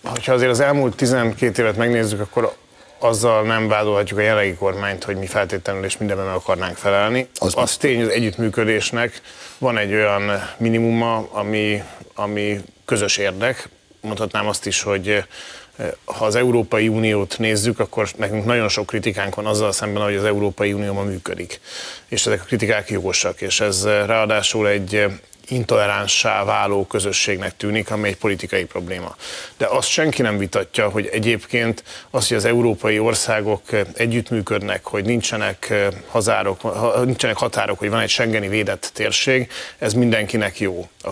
hogyha 0.01 0.33
azért 0.33 0.51
az 0.51 0.59
elmúlt 0.59 0.95
12 0.95 1.61
évet 1.61 1.77
megnézzük, 1.77 2.19
akkor 2.19 2.55
azzal 3.03 3.43
nem 3.43 3.67
vádolhatjuk 3.67 4.19
a 4.19 4.21
jelenlegi 4.21 4.53
kormányt, 4.53 5.03
hogy 5.03 5.15
mi 5.15 5.25
feltétlenül 5.25 5.83
és 5.83 5.97
mindenben 5.97 6.25
meg 6.25 6.35
akarnánk 6.35 6.77
felelni. 6.77 7.27
Az, 7.35 7.53
az 7.55 7.77
tény, 7.77 8.01
az 8.01 8.07
együttműködésnek 8.07 9.21
van 9.57 9.77
egy 9.77 9.93
olyan 9.93 10.49
minimuma, 10.57 11.27
ami, 11.31 11.83
ami 12.15 12.61
közös 12.85 13.17
érdek. 13.17 13.69
Mondhatnám 14.01 14.47
azt 14.47 14.65
is, 14.65 14.81
hogy 14.81 15.09
eh, 15.09 15.23
ha 16.05 16.25
az 16.25 16.35
Európai 16.35 16.87
Uniót 16.87 17.37
nézzük, 17.37 17.79
akkor 17.79 18.09
nekünk 18.17 18.45
nagyon 18.45 18.69
sok 18.69 18.85
kritikánk 18.85 19.35
van 19.35 19.45
azzal 19.45 19.71
szemben, 19.71 20.03
hogy 20.03 20.15
az 20.15 20.23
Európai 20.23 20.73
Unió 20.73 20.93
ma 20.93 21.03
működik. 21.03 21.59
És 22.07 22.25
ezek 22.25 22.41
a 22.41 22.45
kritikák 22.45 22.89
jogosak, 22.89 23.41
és 23.41 23.59
ez 23.59 23.83
eh, 23.83 24.05
ráadásul 24.07 24.67
egy 24.67 25.05
intoleránssá 25.47 26.43
váló 26.43 26.85
közösségnek 26.85 27.57
tűnik, 27.57 27.91
ami 27.91 28.07
egy 28.07 28.17
politikai 28.17 28.65
probléma. 28.65 29.15
De 29.57 29.65
azt 29.65 29.87
senki 29.87 30.21
nem 30.21 30.37
vitatja, 30.37 30.89
hogy 30.89 31.09
egyébként 31.11 31.83
az, 32.09 32.27
hogy 32.27 32.37
az 32.37 32.45
európai 32.45 32.99
országok 32.99 33.61
együttműködnek, 33.93 34.85
hogy 34.85 35.05
nincsenek, 35.05 35.73
hazárok, 36.07 36.61
nincsenek 37.05 37.37
határok, 37.37 37.79
hogy 37.79 37.89
van 37.89 37.99
egy 37.99 38.09
Schengeni 38.09 38.47
védett 38.47 38.91
térség, 38.93 39.51
ez 39.77 39.93
mindenkinek 39.93 40.59
jó. 40.59 40.87
A 41.01 41.09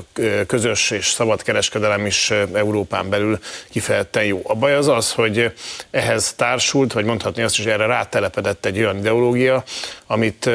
közös 0.47 0.91
és 0.91 1.07
szabad 1.07 1.41
kereskedelem 1.41 2.05
is 2.05 2.31
Európán 2.53 3.09
belül 3.09 3.39
kifejezetten 3.69 4.23
jó. 4.23 4.41
A 4.43 4.55
baj 4.55 4.73
az 4.73 4.87
az, 4.87 5.11
hogy 5.11 5.53
ehhez 5.91 6.33
társult, 6.33 6.93
vagy 6.93 7.05
mondhatni 7.05 7.43
azt 7.43 7.59
is, 7.59 7.65
erre 7.65 7.85
rátelepedett 7.85 8.65
egy 8.65 8.77
olyan 8.77 8.97
ideológia, 8.97 9.63
amit 10.07 10.49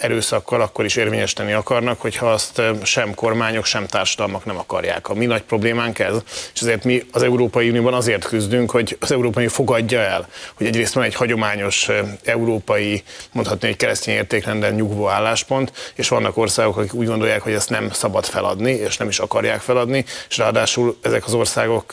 erőszakkal 0.00 0.60
akkor 0.60 0.84
is 0.84 0.96
érvényesíteni 0.96 1.52
akarnak, 1.52 2.00
hogyha 2.00 2.30
azt 2.30 2.62
sem 2.82 3.14
kormányok, 3.14 3.64
sem 3.64 3.86
társadalmak 3.86 4.44
nem 4.44 4.58
akarják. 4.58 5.08
A 5.08 5.14
mi 5.14 5.26
nagy 5.26 5.42
problémánk 5.42 5.98
ez, 5.98 6.14
és 6.54 6.60
ezért 6.60 6.84
mi 6.84 7.04
az 7.12 7.22
Európai 7.22 7.68
Unióban 7.68 7.94
azért 7.94 8.24
küzdünk, 8.24 8.70
hogy 8.70 8.96
az 9.00 9.12
Európai 9.12 9.42
Unió 9.42 9.54
fogadja 9.54 10.00
el, 10.00 10.28
hogy 10.54 10.66
egyrészt 10.66 10.94
van 10.94 11.04
egy 11.04 11.14
hagyományos 11.14 11.88
európai, 12.24 13.02
mondhatni 13.32 13.68
egy 13.68 13.76
keresztény 13.76 14.14
értékrenden 14.14 14.74
nyugvó 14.74 15.08
álláspont, 15.08 15.92
és 15.94 16.08
vannak 16.08 16.36
országok, 16.36 16.76
akik 16.76 16.94
úgy 16.94 17.06
gondolják, 17.06 17.42
hogy 17.42 17.52
ezt 17.52 17.70
nem 17.70 17.90
szabad 17.92 18.24
feladni, 18.24 18.72
és 18.72 18.96
nem 18.96 19.08
is 19.08 19.18
akarják 19.18 19.60
feladni, 19.60 20.04
és 20.28 20.36
ráadásul 20.36 20.98
ezek 21.02 21.26
az 21.26 21.34
országok 21.34 21.92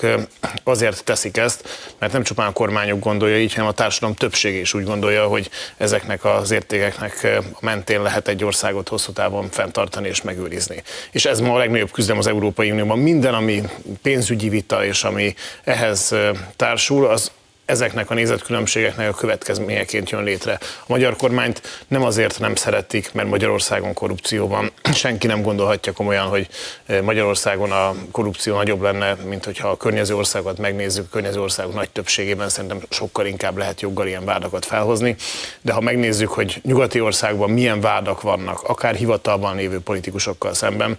azért 0.64 1.04
teszik 1.04 1.38
ezt, 1.38 1.70
mert 2.00 2.14
nem 2.14 2.24
csupán 2.24 2.48
a 2.48 2.52
kormányok 2.52 3.00
gondolja 3.00 3.40
így, 3.40 3.54
hanem 3.54 3.70
a 3.70 3.74
társadalom 3.74 4.16
többsége 4.16 4.60
is 4.60 4.74
úgy 4.74 4.84
gondolja, 4.84 5.26
hogy 5.28 5.50
ezeknek 5.78 6.26
az 6.26 6.52
értékeknek 6.52 7.28
a 7.54 7.58
mentén 7.60 7.97
mentén 7.98 8.14
lehet 8.14 8.28
egy 8.28 8.44
országot 8.44 8.88
hosszú 8.88 9.12
távon 9.12 9.50
fenntartani 9.50 10.08
és 10.08 10.22
megőrizni. 10.22 10.84
És 11.12 11.26
ez 11.26 11.40
ma 11.40 11.54
a 11.54 11.58
legnagyobb 11.58 11.92
küzdelem 11.92 12.20
az 12.20 12.28
Európai 12.28 12.72
Unióban. 12.72 13.00
Minden, 13.00 13.34
ami 13.34 13.64
pénzügyi 14.02 14.50
vita 14.50 14.86
és 14.86 15.04
ami 15.04 15.36
ehhez 15.64 16.16
társul, 16.56 17.06
az 17.06 17.32
ezeknek 17.68 18.10
a 18.10 18.14
nézetkülönbségeknek 18.14 19.10
a 19.10 19.14
következményeként 19.14 20.10
jön 20.10 20.24
létre. 20.24 20.60
A 20.62 20.86
magyar 20.88 21.16
kormányt 21.16 21.62
nem 21.88 22.04
azért 22.04 22.40
nem 22.40 22.56
szeretik, 22.56 23.14
mert 23.14 23.30
Magyarországon 23.30 23.94
korrupció 23.94 24.48
van. 24.48 24.72
Senki 24.94 25.28
nem 25.28 25.42
gondolhatja 25.42 25.92
komolyan, 25.92 26.28
hogy 26.28 26.48
Magyarországon 27.02 27.72
a 27.72 27.96
korrupció 28.12 28.56
nagyobb 28.56 28.82
lenne, 28.82 29.14
mint 29.14 29.46
hogyha 29.46 29.68
a 29.70 29.78
környező 29.78 30.16
országokat 30.16 30.58
megnézzük. 30.58 31.06
A 31.06 31.10
környező 31.12 31.42
országok 31.42 31.74
nagy 31.74 31.90
többségében 31.90 32.50
szerintem 32.50 32.80
sokkal 32.90 33.26
inkább 33.26 33.58
lehet 33.58 33.82
joggal 33.82 34.08
ilyen 34.08 34.26
vádakat 34.26 34.66
felhozni. 34.66 35.16
De 35.62 35.74
ha 35.74 35.82
megnézzük, 35.82 36.30
hogy 36.30 36.60
nyugati 36.64 37.02
országban 37.02 37.50
milyen 37.50 37.82
vádak 37.82 38.22
vannak, 38.22 38.62
akár 38.64 38.96
hivatalban 38.96 39.56
lévő 39.56 39.80
politikusokkal 39.80 40.54
szemben, 40.54 40.98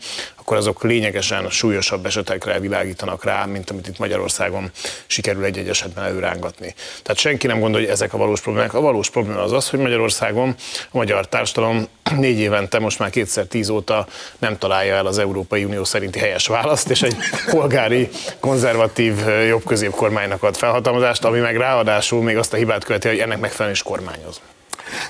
akkor 0.48 0.60
azok 0.60 0.82
lényegesen 0.82 1.50
súlyosabb 1.50 2.06
esetekre 2.06 2.60
világítanak 2.60 3.24
rá, 3.24 3.44
mint 3.44 3.70
amit 3.70 3.88
itt 3.88 3.98
Magyarországon 3.98 4.70
sikerül 5.06 5.44
egy-egy 5.44 5.68
esetben 5.68 6.04
előrángatni. 6.04 6.74
Tehát 7.02 7.18
senki 7.18 7.46
nem 7.46 7.60
gondolja, 7.60 7.86
hogy 7.86 7.94
ezek 7.94 8.14
a 8.14 8.16
valós 8.16 8.40
problémák. 8.40 8.74
A 8.74 8.80
valós 8.80 9.10
probléma 9.10 9.42
az 9.42 9.52
az, 9.52 9.68
hogy 9.68 9.78
Magyarországon 9.78 10.54
a 10.90 10.96
magyar 10.96 11.28
társadalom 11.28 11.88
négy 12.16 12.38
évente, 12.38 12.78
most 12.78 12.98
már 12.98 13.10
kétszer 13.10 13.44
tíz 13.44 13.68
óta 13.68 14.06
nem 14.38 14.58
találja 14.58 14.94
el 14.94 15.06
az 15.06 15.18
Európai 15.18 15.64
Unió 15.64 15.84
szerinti 15.84 16.18
helyes 16.18 16.46
választ, 16.46 16.90
és 16.90 17.02
egy 17.02 17.16
polgári, 17.50 18.08
konzervatív, 18.40 19.14
jobb 19.48 19.62
kormánynak 19.90 20.42
ad 20.42 20.56
felhatalmazást, 20.56 21.24
ami 21.24 21.38
meg 21.38 21.56
ráadásul 21.56 22.22
még 22.22 22.36
azt 22.36 22.52
a 22.52 22.56
hibát 22.56 22.84
követi, 22.84 23.08
hogy 23.08 23.18
ennek 23.18 23.38
megfelelően 23.38 23.74
is 23.74 23.82
kormányoz. 23.82 24.40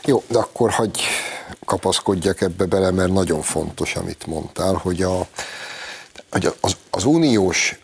Jó, 0.04 0.22
de 0.28 0.38
akkor 0.38 0.70
hagyj 0.70 1.00
kapaszkodjak 1.64 2.40
ebbe 2.40 2.64
bele, 2.64 2.90
mert 2.90 3.12
nagyon 3.12 3.42
fontos, 3.42 3.96
amit 3.96 4.26
mondtál, 4.26 4.74
hogy, 4.74 5.02
a, 5.02 5.26
hogy 6.30 6.52
az, 6.60 6.76
az 6.90 7.04
uniós, 7.04 7.80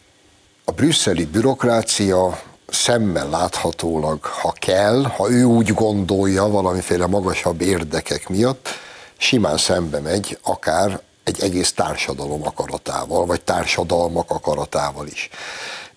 a 0.65 0.71
brüsszeli 0.73 1.25
bürokrácia 1.25 2.43
szemmel 2.69 3.29
láthatólag, 3.29 4.25
ha 4.25 4.53
kell, 4.59 5.03
ha 5.03 5.31
ő 5.31 5.45
úgy 5.45 5.75
gondolja 5.75 6.49
valamiféle 6.49 7.07
magasabb 7.07 7.61
érdekek 7.61 8.29
miatt, 8.29 8.69
simán 9.17 9.57
szembe 9.57 10.01
megy 10.01 10.39
akár 10.43 11.01
egy 11.25 11.43
egész 11.43 11.73
társadalom 11.73 12.47
akaratával, 12.47 13.27
vagy 13.27 13.41
társadalmak 13.41 14.31
akaratával 14.31 15.07
is. 15.07 15.29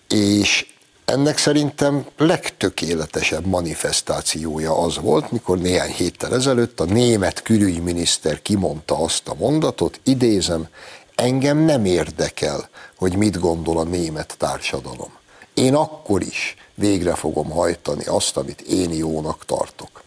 És 0.08 0.66
ennek 1.08 1.38
szerintem 1.38 2.06
legtökéletesebb 2.16 3.46
manifestációja 3.46 4.78
az 4.78 4.98
volt, 4.98 5.32
mikor 5.32 5.58
néhány 5.58 5.90
héttel 5.90 6.34
ezelőtt 6.34 6.80
a 6.80 6.84
német 6.84 7.42
külügyminiszter 7.42 8.42
kimondta 8.42 8.98
azt 8.98 9.28
a 9.28 9.34
mondatot, 9.38 10.00
idézem, 10.02 10.68
engem 11.14 11.58
nem 11.58 11.84
érdekel, 11.84 12.68
hogy 12.96 13.16
mit 13.16 13.40
gondol 13.40 13.78
a 13.78 13.84
német 13.84 14.34
társadalom. 14.38 15.10
Én 15.54 15.74
akkor 15.74 16.22
is 16.22 16.54
végre 16.74 17.14
fogom 17.14 17.50
hajtani 17.50 18.04
azt, 18.04 18.36
amit 18.36 18.60
én 18.60 18.92
jónak 18.92 19.44
tartok. 19.44 20.02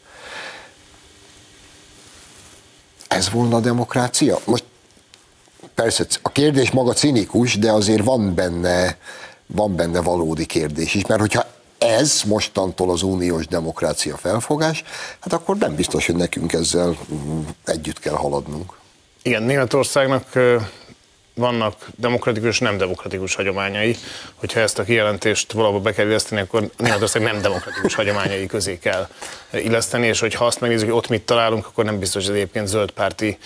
Ez 3.08 3.30
volna 3.30 3.56
a 3.56 3.60
demokrácia? 3.60 4.40
Most 4.46 4.64
persze 5.76 6.06
a 6.22 6.30
kérdés 6.30 6.72
maga 6.72 6.94
cinikus, 6.94 7.58
de 7.58 7.72
azért 7.72 8.04
van 8.04 8.36
benne 8.36 8.98
van 9.52 9.76
benne 9.76 10.02
valódi 10.02 10.46
kérdés 10.46 10.94
is, 10.94 11.06
mert 11.06 11.20
hogyha 11.20 11.46
ez 11.78 12.22
mostantól 12.26 12.92
az 12.92 13.02
uniós 13.02 13.48
demokrácia 13.48 14.18
felfogás, 14.18 14.84
hát 15.20 15.34
akkor 15.34 15.58
nem 15.58 15.76
biztos, 15.76 16.06
hogy 16.06 16.16
nekünk 16.16 16.54
ezzel 16.54 16.98
mm, 17.14 17.40
együtt 17.66 18.00
kell 18.00 18.14
haladnunk. 18.14 18.74
Igen, 19.22 19.44
Németországnak 19.44 20.26
vannak 21.34 21.88
demokratikus 21.96 22.50
és 22.50 22.60
nem 22.60 22.78
demokratikus 22.78 23.36
hagyományai. 23.36 23.96
Hogyha 24.36 24.60
ezt 24.60 24.80
a 24.80 24.84
kijelentést 24.84 25.52
valahol 25.52 25.80
be 25.80 25.94
kell 25.94 26.06
illeszteni, 26.06 26.42
akkor 26.42 26.70
Németország 26.78 27.22
nem 27.22 27.42
demokratikus 27.42 27.96
hagyományai 27.96 28.46
közé 28.46 28.80
kell 28.80 29.08
illeszteni, 29.52 30.08
és 30.08 30.20
hogyha 30.20 30.46
azt 30.46 30.60
megnézzük, 30.60 30.88
hogy 30.88 30.98
ott 30.98 31.08
mit 31.08 31.22
találunk, 31.22 31.66
akkor 31.66 31.86
nem 31.86 32.00
biztos, 32.00 32.26
hogy 32.26 32.36
egyébként 32.36 32.68
zöld 32.68 32.92
párti 32.92 33.38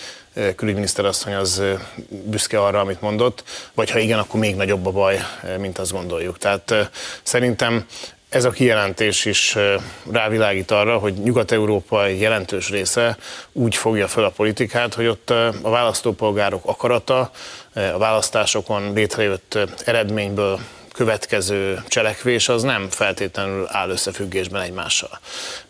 külügyminiszter 0.56 1.04
asszony 1.04 1.34
az 1.34 1.62
büszke 2.08 2.62
arra, 2.62 2.80
amit 2.80 3.00
mondott, 3.00 3.44
vagy 3.74 3.90
ha 3.90 3.98
igen, 3.98 4.18
akkor 4.18 4.40
még 4.40 4.56
nagyobb 4.56 4.86
a 4.86 4.90
baj, 4.90 5.20
mint 5.58 5.78
azt 5.78 5.92
gondoljuk. 5.92 6.38
Tehát 6.38 6.90
szerintem 7.22 7.86
ez 8.28 8.44
a 8.44 8.50
kijelentés 8.50 9.24
is 9.24 9.56
rávilágít 10.10 10.70
arra, 10.70 10.98
hogy 10.98 11.14
Nyugat-Európa 11.14 12.06
jelentős 12.06 12.70
része 12.70 13.16
úgy 13.52 13.74
fogja 13.74 14.08
fel 14.08 14.24
a 14.24 14.30
politikát, 14.30 14.94
hogy 14.94 15.06
ott 15.06 15.30
a 15.30 15.52
választópolgárok 15.62 16.64
akarata, 16.64 17.30
a 17.76 17.98
választásokon 17.98 18.92
létrejött 18.92 19.58
eredményből 19.84 20.60
következő 20.92 21.82
cselekvés 21.88 22.48
az 22.48 22.62
nem 22.62 22.90
feltétlenül 22.90 23.66
áll 23.68 23.90
összefüggésben 23.90 24.62
egymással. 24.62 25.20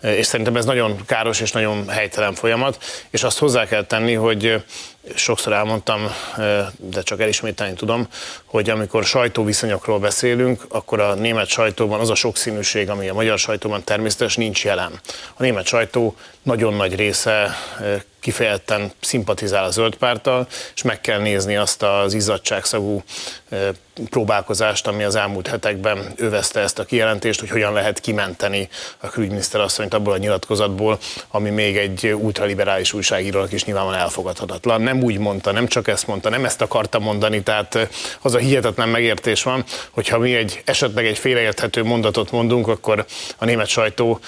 És 0.01 0.27
szerintem 0.27 0.57
ez 0.57 0.65
nagyon 0.65 1.05
káros 1.07 1.41
és 1.41 1.53
nagyon 1.53 1.89
helytelen 1.89 2.35
folyamat, 2.35 2.85
és 3.11 3.23
azt 3.23 3.39
hozzá 3.39 3.67
kell 3.67 3.85
tenni, 3.85 4.15
hogy 4.15 4.65
sokszor 5.15 5.53
elmondtam, 5.53 6.07
de 6.77 7.03
csak 7.03 7.21
elismételni 7.21 7.75
tudom, 7.75 8.09
hogy 8.45 8.71
amikor 8.71 9.05
sajtóviszonyokról 9.05 9.99
beszélünk, 9.99 10.65
akkor 10.69 11.01
a 11.01 11.15
német 11.15 11.49
sajtóban 11.49 12.01
az 12.01 12.11
a 12.11 12.15
sokszínűség, 12.15 12.91
ami 12.91 13.09
a 13.09 13.15
magyar 13.15 13.39
sajtóban 13.39 13.85
természetes, 13.85 14.37
nincs 14.37 14.65
jelen. 14.65 15.01
A 15.35 15.43
német 15.43 15.67
sajtó 15.67 16.17
nagyon 16.43 16.75
nagy 16.75 16.95
része 16.95 17.57
kifejezetten 18.21 18.93
szimpatizál 19.01 19.65
a 19.65 19.71
zöld 19.71 19.97
párttal, 19.97 20.47
és 20.75 20.83
meg 20.83 21.01
kell 21.01 21.21
nézni 21.21 21.57
azt 21.57 21.83
az 21.83 22.15
izzadságszagú 22.15 23.03
próbálkozást, 24.11 24.87
ami 24.87 25.05
az 25.05 25.15
elmúlt 25.15 25.47
hetekben 25.47 26.13
övezte 26.17 26.61
ezt 26.61 26.79
a 26.79 26.85
kijelentést, 26.85 27.41
hogy 27.41 27.49
hogyan 27.49 27.73
lehet 27.73 28.01
kimenteni 28.01 28.69
a 28.99 29.09
külügyminiszter 29.09 29.61
asszonyt 29.61 29.95
abból 29.95 30.13
a 30.13 30.17
nyilatkozatból, 30.17 30.99
ami 31.29 31.51
még 31.51 31.77
egy 31.77 32.15
ultraliberális 32.15 32.93
újságírónak 32.93 33.53
is 33.53 33.65
nyilvánvalóan 33.65 34.01
elfogadhatatlan. 34.01 34.81
Nem 34.81 34.96
nem 34.97 35.05
úgy 35.05 35.19
mondta, 35.19 35.53
nem 35.53 35.67
csak 35.67 35.89
ezt 35.89 36.07
mondta, 36.07 36.29
nem 36.29 36.45
ezt 36.45 36.61
akarta 36.61 36.99
mondani, 36.99 37.43
tehát 37.43 37.89
az 38.21 38.35
a 38.35 38.39
hihetetlen 38.39 38.89
megértés 38.89 39.43
van, 39.43 39.65
hogyha 39.91 40.19
mi 40.19 40.35
egy 40.35 40.63
esetleg 40.65 41.07
egy 41.07 41.19
félreérthető 41.19 41.85
mondatot 41.85 42.31
mondunk, 42.31 42.69
akkor 42.69 43.05
a 43.39 43.45
német 43.45 43.67
sajtó 43.67 44.21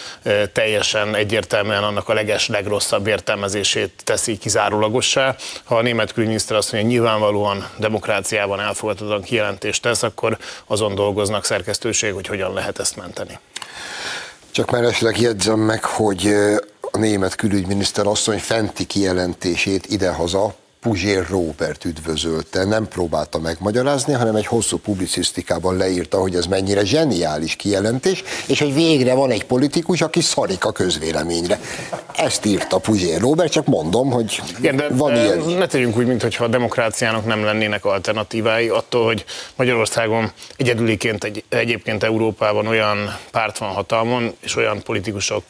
teljesen 0.53 1.15
egyértelműen 1.15 1.83
annak 1.83 2.09
a 2.09 2.15
leges, 2.15 2.49
legrosszabb 2.49 3.07
értelmezését 3.07 3.93
teszi 4.05 4.39
kizárólagossá. 4.39 5.37
Ha 5.65 5.77
a 5.77 5.83
német 5.83 6.13
külügyminiszter 6.13 6.57
azt 6.57 6.73
mondja, 6.73 6.91
nyilvánvalóan 6.91 7.69
demokráciában 7.77 8.61
elfogadhatatlan 8.61 9.23
kijelentést 9.23 9.83
tesz, 9.83 10.03
akkor 10.03 10.39
azon 10.67 10.95
dolgoznak 10.95 11.45
szerkesztőség, 11.45 12.13
hogy 12.13 12.27
hogyan 12.27 12.53
lehet 12.53 12.79
ezt 12.79 12.97
menteni. 12.97 13.39
Csak 14.51 14.71
már 14.71 14.83
esetleg 14.83 15.21
jegyzem 15.21 15.59
meg, 15.59 15.85
hogy 15.85 16.35
a 16.99 17.01
német 17.01 17.35
külügyminiszter 17.35 18.07
asszony 18.07 18.39
fenti 18.39 18.85
kijelentését 18.85 19.87
idehaza 19.87 20.55
Puzsér 20.81 21.27
Robert 21.29 21.85
üdvözölte, 21.85 22.65
nem 22.65 22.89
próbálta 22.89 23.39
megmagyarázni, 23.39 24.13
hanem 24.13 24.35
egy 24.35 24.47
hosszú 24.47 24.77
publicisztikában 24.77 25.77
leírta, 25.77 26.19
hogy 26.19 26.35
ez 26.35 26.47
mennyire 26.47 26.85
zseniális 26.85 27.57
kijelentés, 27.57 28.23
és 28.47 28.59
hogy 28.59 28.75
végre 28.75 29.15
van 29.15 29.31
egy 29.31 29.45
politikus, 29.45 30.01
aki 30.01 30.21
szarik 30.21 30.65
a 30.65 30.73
közvéleményre. 30.73 31.61
Ezt 32.17 32.45
írta 32.45 32.79
Puzsér 32.79 33.21
Robert, 33.21 33.53
csak 33.53 33.67
mondom, 33.67 34.11
hogy 34.11 34.43
Igen, 34.59 34.77
de 34.77 34.89
van 34.89 35.13
de 35.13 35.23
ilyen. 35.23 35.39
Ne 35.39 35.67
tegyünk 35.67 35.97
úgy, 35.97 36.07
mintha 36.07 36.45
a 36.45 36.49
demokráciának 36.49 37.27
nem 37.27 37.45
lennének 37.45 37.85
alternatívái, 37.85 38.69
attól, 38.69 39.05
hogy 39.05 39.25
Magyarországon 39.57 40.33
egyedüliként 40.57 41.25
egy, 41.25 41.45
egyébként 41.49 42.03
Európában 42.03 42.67
olyan 42.67 43.17
párt 43.31 43.59
van 43.59 43.69
hatalmon, 43.69 44.35
és 44.41 44.57
olyan 44.57 44.83
politikusok 44.83 45.45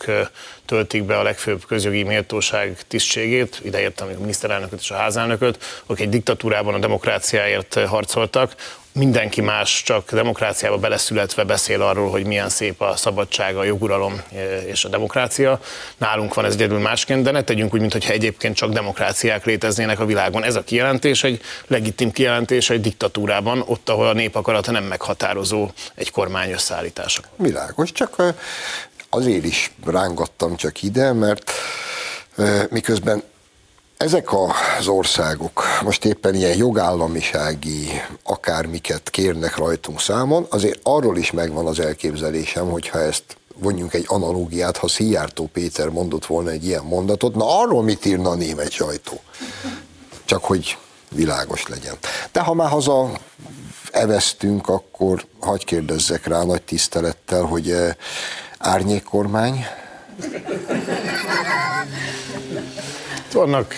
töltik 0.68 1.04
be 1.04 1.18
a 1.18 1.22
legfőbb 1.22 1.64
közjogi 1.66 2.02
méltóság 2.02 2.78
tisztségét, 2.88 3.60
ideértem 3.64 4.08
a 4.16 4.20
miniszterelnököt 4.20 4.80
és 4.80 4.90
a 4.90 4.94
házelnököt, 4.94 5.82
akik 5.86 6.04
egy 6.04 6.10
diktatúrában 6.10 6.74
a 6.74 6.78
demokráciáért 6.78 7.74
harcoltak, 7.74 8.54
mindenki 8.98 9.40
más 9.40 9.82
csak 9.82 10.12
demokráciába 10.12 10.78
beleszületve 10.78 11.44
beszél 11.44 11.82
arról, 11.82 12.10
hogy 12.10 12.24
milyen 12.24 12.48
szép 12.48 12.80
a 12.80 12.96
szabadság, 12.96 13.56
a 13.56 13.64
joguralom 13.64 14.22
e, 14.34 14.62
és 14.62 14.84
a 14.84 14.88
demokrácia. 14.88 15.60
Nálunk 15.96 16.34
van 16.34 16.44
ez 16.44 16.54
egyedül 16.54 16.78
másként, 16.78 17.22
de 17.22 17.30
ne 17.30 17.42
tegyünk 17.42 17.74
úgy, 17.74 17.80
mintha 17.80 18.12
egyébként 18.12 18.56
csak 18.56 18.70
demokráciák 18.70 19.44
léteznének 19.44 20.00
a 20.00 20.04
világon. 20.04 20.44
Ez 20.44 20.56
a 20.56 20.64
kijelentés 20.64 21.24
egy 21.24 21.40
legitim 21.66 22.10
kijelentés 22.10 22.70
egy 22.70 22.80
diktatúrában, 22.80 23.62
ott, 23.66 23.88
ahol 23.88 24.06
a 24.06 24.12
nép 24.12 24.34
akarata 24.34 24.70
nem 24.70 24.84
meghatározó 24.84 25.70
egy 25.94 26.10
kormány 26.10 26.52
összeállítása. 26.52 27.22
Világos, 27.36 27.92
csak 27.92 28.16
azért 29.10 29.44
is 29.44 29.72
rángattam 29.84 30.56
csak 30.56 30.82
ide, 30.82 31.12
mert 31.12 31.50
miközben 32.70 33.22
ezek 33.96 34.28
az 34.78 34.86
országok 34.86 35.62
most 35.82 36.04
éppen 36.04 36.34
ilyen 36.34 36.56
jogállamisági 36.56 37.88
akármiket 38.22 39.10
kérnek 39.10 39.56
rajtunk 39.56 40.00
számon, 40.00 40.46
azért 40.48 40.80
arról 40.82 41.16
is 41.16 41.30
megvan 41.30 41.66
az 41.66 41.80
elképzelésem, 41.80 42.70
hogyha 42.70 42.98
ezt 42.98 43.24
vonjunk 43.54 43.94
egy 43.94 44.04
analógiát, 44.08 44.76
ha 44.76 44.88
Szijjártó 44.88 45.46
Péter 45.52 45.88
mondott 45.88 46.26
volna 46.26 46.50
egy 46.50 46.64
ilyen 46.64 46.84
mondatot, 46.84 47.34
na 47.34 47.60
arról 47.60 47.82
mit 47.82 48.04
írna 48.04 48.30
a 48.30 48.34
német 48.34 48.70
sajtó? 48.70 49.20
Csak 50.24 50.44
hogy 50.44 50.78
világos 51.10 51.66
legyen. 51.66 51.94
De 52.32 52.40
ha 52.40 52.54
már 52.54 52.68
haza 52.68 53.10
evesztünk, 53.92 54.68
akkor 54.68 55.24
hagyj 55.40 55.64
kérdezzek 55.64 56.26
rá 56.26 56.42
nagy 56.42 56.62
tisztelettel, 56.62 57.42
hogy 57.42 57.76
árnyékkormány? 58.58 59.66
Vannak 63.32 63.74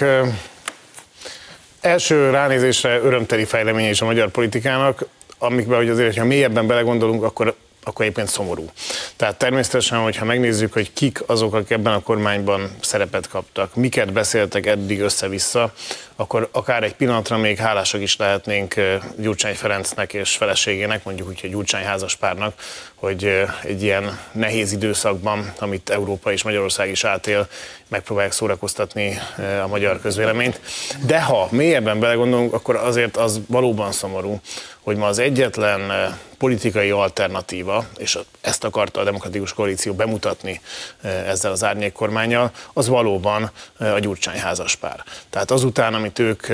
első 1.80 2.30
ránézésre 2.30 2.98
örömteli 2.98 3.44
fejleménye 3.44 3.88
is 3.88 4.00
a 4.00 4.04
magyar 4.04 4.28
politikának, 4.28 5.04
amikben, 5.38 5.78
hogy 5.78 5.88
azért, 5.88 6.18
ha 6.18 6.24
mélyebben 6.24 6.66
belegondolunk, 6.66 7.22
akkor 7.22 7.54
akkor 7.84 8.04
egyébként 8.04 8.28
szomorú. 8.28 8.70
Tehát 9.16 9.36
természetesen, 9.36 9.98
hogyha 9.98 10.24
megnézzük, 10.24 10.72
hogy 10.72 10.92
kik 10.92 11.22
azok, 11.26 11.54
akik 11.54 11.70
ebben 11.70 11.92
a 11.92 12.00
kormányban 12.00 12.70
szerepet 12.80 13.28
kaptak, 13.28 13.74
miket 13.74 14.12
beszéltek 14.12 14.66
eddig 14.66 15.00
össze-vissza, 15.00 15.72
akkor 16.16 16.48
akár 16.52 16.82
egy 16.82 16.94
pillanatra 16.94 17.36
még 17.36 17.58
hálásak 17.58 18.00
is 18.00 18.16
lehetnénk 18.16 18.74
Gyurcsány 19.16 19.54
Ferencnek 19.54 20.12
és 20.12 20.36
feleségének, 20.36 21.04
mondjuk 21.04 21.28
úgy, 21.28 21.40
hogy 21.40 21.50
Gyurcsány 21.50 21.84
házaspárnak, 21.84 22.54
hogy 23.00 23.44
egy 23.62 23.82
ilyen 23.82 24.18
nehéz 24.32 24.72
időszakban, 24.72 25.52
amit 25.58 25.90
Európa 25.90 26.32
és 26.32 26.42
Magyarország 26.42 26.90
is 26.90 27.04
átél, 27.04 27.48
megpróbálják 27.88 28.32
szórakoztatni 28.32 29.18
a 29.62 29.66
magyar 29.66 30.00
közvéleményt. 30.00 30.60
De 31.06 31.22
ha 31.22 31.48
mélyebben 31.50 32.00
belegondolunk, 32.00 32.52
akkor 32.52 32.76
azért 32.76 33.16
az 33.16 33.40
valóban 33.46 33.92
szomorú, 33.92 34.40
hogy 34.80 34.96
ma 34.96 35.06
az 35.06 35.18
egyetlen 35.18 36.14
politikai 36.38 36.90
alternatíva, 36.90 37.84
és 37.98 38.18
ezt 38.40 38.64
akarta 38.64 39.00
a 39.00 39.04
Demokratikus 39.04 39.52
Koalíció 39.52 39.94
bemutatni 39.94 40.60
ezzel 41.02 41.50
az 41.50 41.64
árnyékkormányjal, 41.64 42.50
az 42.72 42.88
valóban 42.88 43.50
a 43.78 43.98
Gyurcsány 43.98 44.38
házaspár. 44.38 45.04
Tehát 45.30 45.50
azután, 45.50 45.94
amit 45.94 46.18
ők 46.18 46.46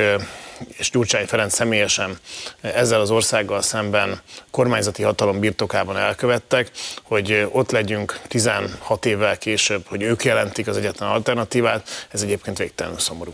és 0.69 0.91
Gyurcsány 0.91 1.27
Ferenc 1.27 1.55
személyesen 1.55 2.19
ezzel 2.61 3.01
az 3.01 3.11
országgal 3.11 3.63
szemben 3.63 4.21
kormányzati 4.51 5.03
hatalom 5.03 5.41
birtokában 5.41 5.97
elkövettek, 6.37 6.71
hogy 7.03 7.49
ott 7.53 7.71
legyünk 7.71 8.21
16 8.29 9.07
évvel 9.07 9.39
később, 9.39 9.87
hogy 9.87 10.03
ők 10.03 10.25
jelentik 10.25 10.67
az 10.67 10.77
egyetlen 10.77 11.09
alternatívát, 11.09 11.89
ez 12.11 12.23
egyébként 12.23 12.59
végtelenül 12.59 12.99
szomorú. 12.99 13.33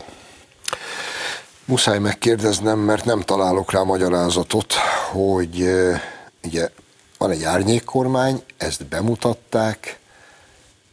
Muszáj 1.65 1.99
megkérdeznem, 1.99 2.79
mert 2.79 3.05
nem 3.05 3.21
találok 3.21 3.71
rá 3.71 3.81
magyarázatot, 3.83 4.73
hogy 5.11 5.69
ugye 6.43 6.69
van 7.17 7.31
egy 7.31 7.43
árnyékkormány, 7.43 8.43
ezt 8.57 8.85
bemutatták, 8.85 9.99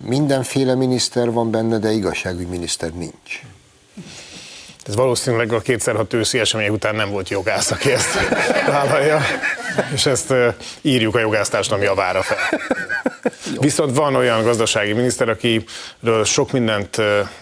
mindenféle 0.04 0.74
miniszter 0.74 1.30
van 1.32 1.50
benne, 1.50 1.78
de 1.78 1.90
igazságügyminiszter 1.90 2.90
nincs. 2.90 3.42
Ez 4.86 4.94
valószínűleg 4.94 5.52
a 5.52 5.60
kétszer 5.60 5.96
hat 5.96 6.12
őszi 6.12 6.38
esemény 6.38 6.68
után 6.68 6.94
nem 6.94 7.10
volt 7.10 7.28
jogász, 7.28 7.70
aki 7.70 7.92
ezt 7.92 8.18
vállalja, 8.66 9.20
és 9.92 10.06
ezt 10.06 10.34
írjuk 10.80 11.14
a 11.14 11.18
jogásztársadalom 11.18 11.84
javára 11.84 12.22
fel. 12.22 12.60
Viszont 13.58 13.96
van 13.96 14.14
olyan 14.14 14.42
gazdasági 14.42 14.92
miniszter, 14.92 15.28
akiről 15.28 16.24
sok 16.24 16.52
mindent 16.52 16.96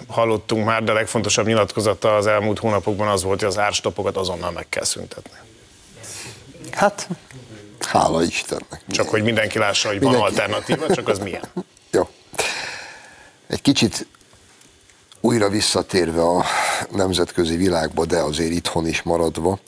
hallottunk 0.09 0.65
már, 0.65 0.83
de 0.83 0.91
a 0.91 0.95
legfontosabb 0.95 1.47
nyilatkozata 1.47 2.17
az 2.17 2.27
elmúlt 2.27 2.59
hónapokban 2.59 3.09
az 3.09 3.23
volt, 3.23 3.39
hogy 3.39 3.49
az 3.49 3.59
árstopokat 3.59 4.17
azonnal 4.17 4.51
meg 4.51 4.69
kell 4.69 4.85
szüntetni. 4.85 5.39
Hát, 6.73 7.09
hála 7.89 8.23
Istennek. 8.23 8.81
Csak 8.91 9.09
hogy 9.09 9.23
mindenki 9.23 9.59
lássa, 9.59 9.89
hogy 9.89 9.99
mindenki. 10.01 10.23
van 10.23 10.31
alternatíva, 10.31 10.95
csak 10.95 11.09
az 11.09 11.19
milyen. 11.19 11.43
Jó. 11.91 12.09
Egy 13.49 13.63
kicsit 13.63 14.07
újra 15.29 15.49
visszatérve 15.49 16.23
a 16.23 16.45
nemzetközi 16.91 17.57
világba, 17.57 18.07
de 18.07 18.19
azért 18.19 18.51
itthon 18.51 18.87
is 18.87 19.03
maradva, 19.03 19.59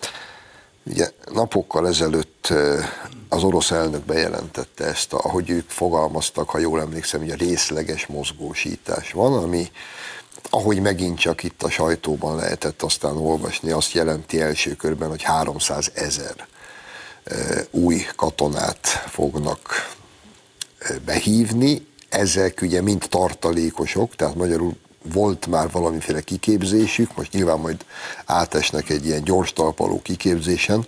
ugye 0.85 1.11
napokkal 1.33 1.89
ezelőtt 1.89 2.53
az 3.29 3.43
orosz 3.43 3.71
elnök 3.71 4.05
bejelentette 4.05 4.85
ezt, 4.85 5.13
ahogy 5.13 5.51
ők 5.51 5.71
fogalmaztak, 5.71 6.51
ha 6.51 6.59
jól 6.59 6.81
emlékszem, 6.81 7.21
hogy 7.21 7.31
a 7.31 7.35
részleges 7.35 8.07
mozgósítás 8.07 9.13
van, 9.13 9.43
ami 9.43 9.71
ahogy 10.51 10.81
megint 10.81 11.19
csak 11.19 11.43
itt 11.43 11.63
a 11.63 11.71
sajtóban 11.71 12.37
lehetett 12.37 12.83
aztán 12.83 13.17
olvasni, 13.17 13.71
azt 13.71 13.93
jelenti 13.93 14.41
első 14.41 14.75
körben, 14.75 15.09
hogy 15.09 15.23
300 15.23 15.91
ezer 15.95 16.47
új 17.71 18.07
katonát 18.17 18.87
fognak 19.09 19.95
behívni. 21.05 21.87
Ezek 22.09 22.59
ugye 22.63 22.83
mind 22.83 23.07
tartalékosok, 23.09 24.17
tehát 24.17 24.35
magyarul 24.35 24.77
volt 25.03 25.47
már 25.47 25.71
valamiféle 25.71 26.21
kiképzésük, 26.21 27.17
most 27.17 27.33
nyilván 27.33 27.59
majd 27.59 27.85
átesnek 28.25 28.89
egy 28.89 29.07
ilyen 29.07 29.25
gyors 29.25 29.53
talpaló 29.53 30.03
kiképzésen, 30.03 30.87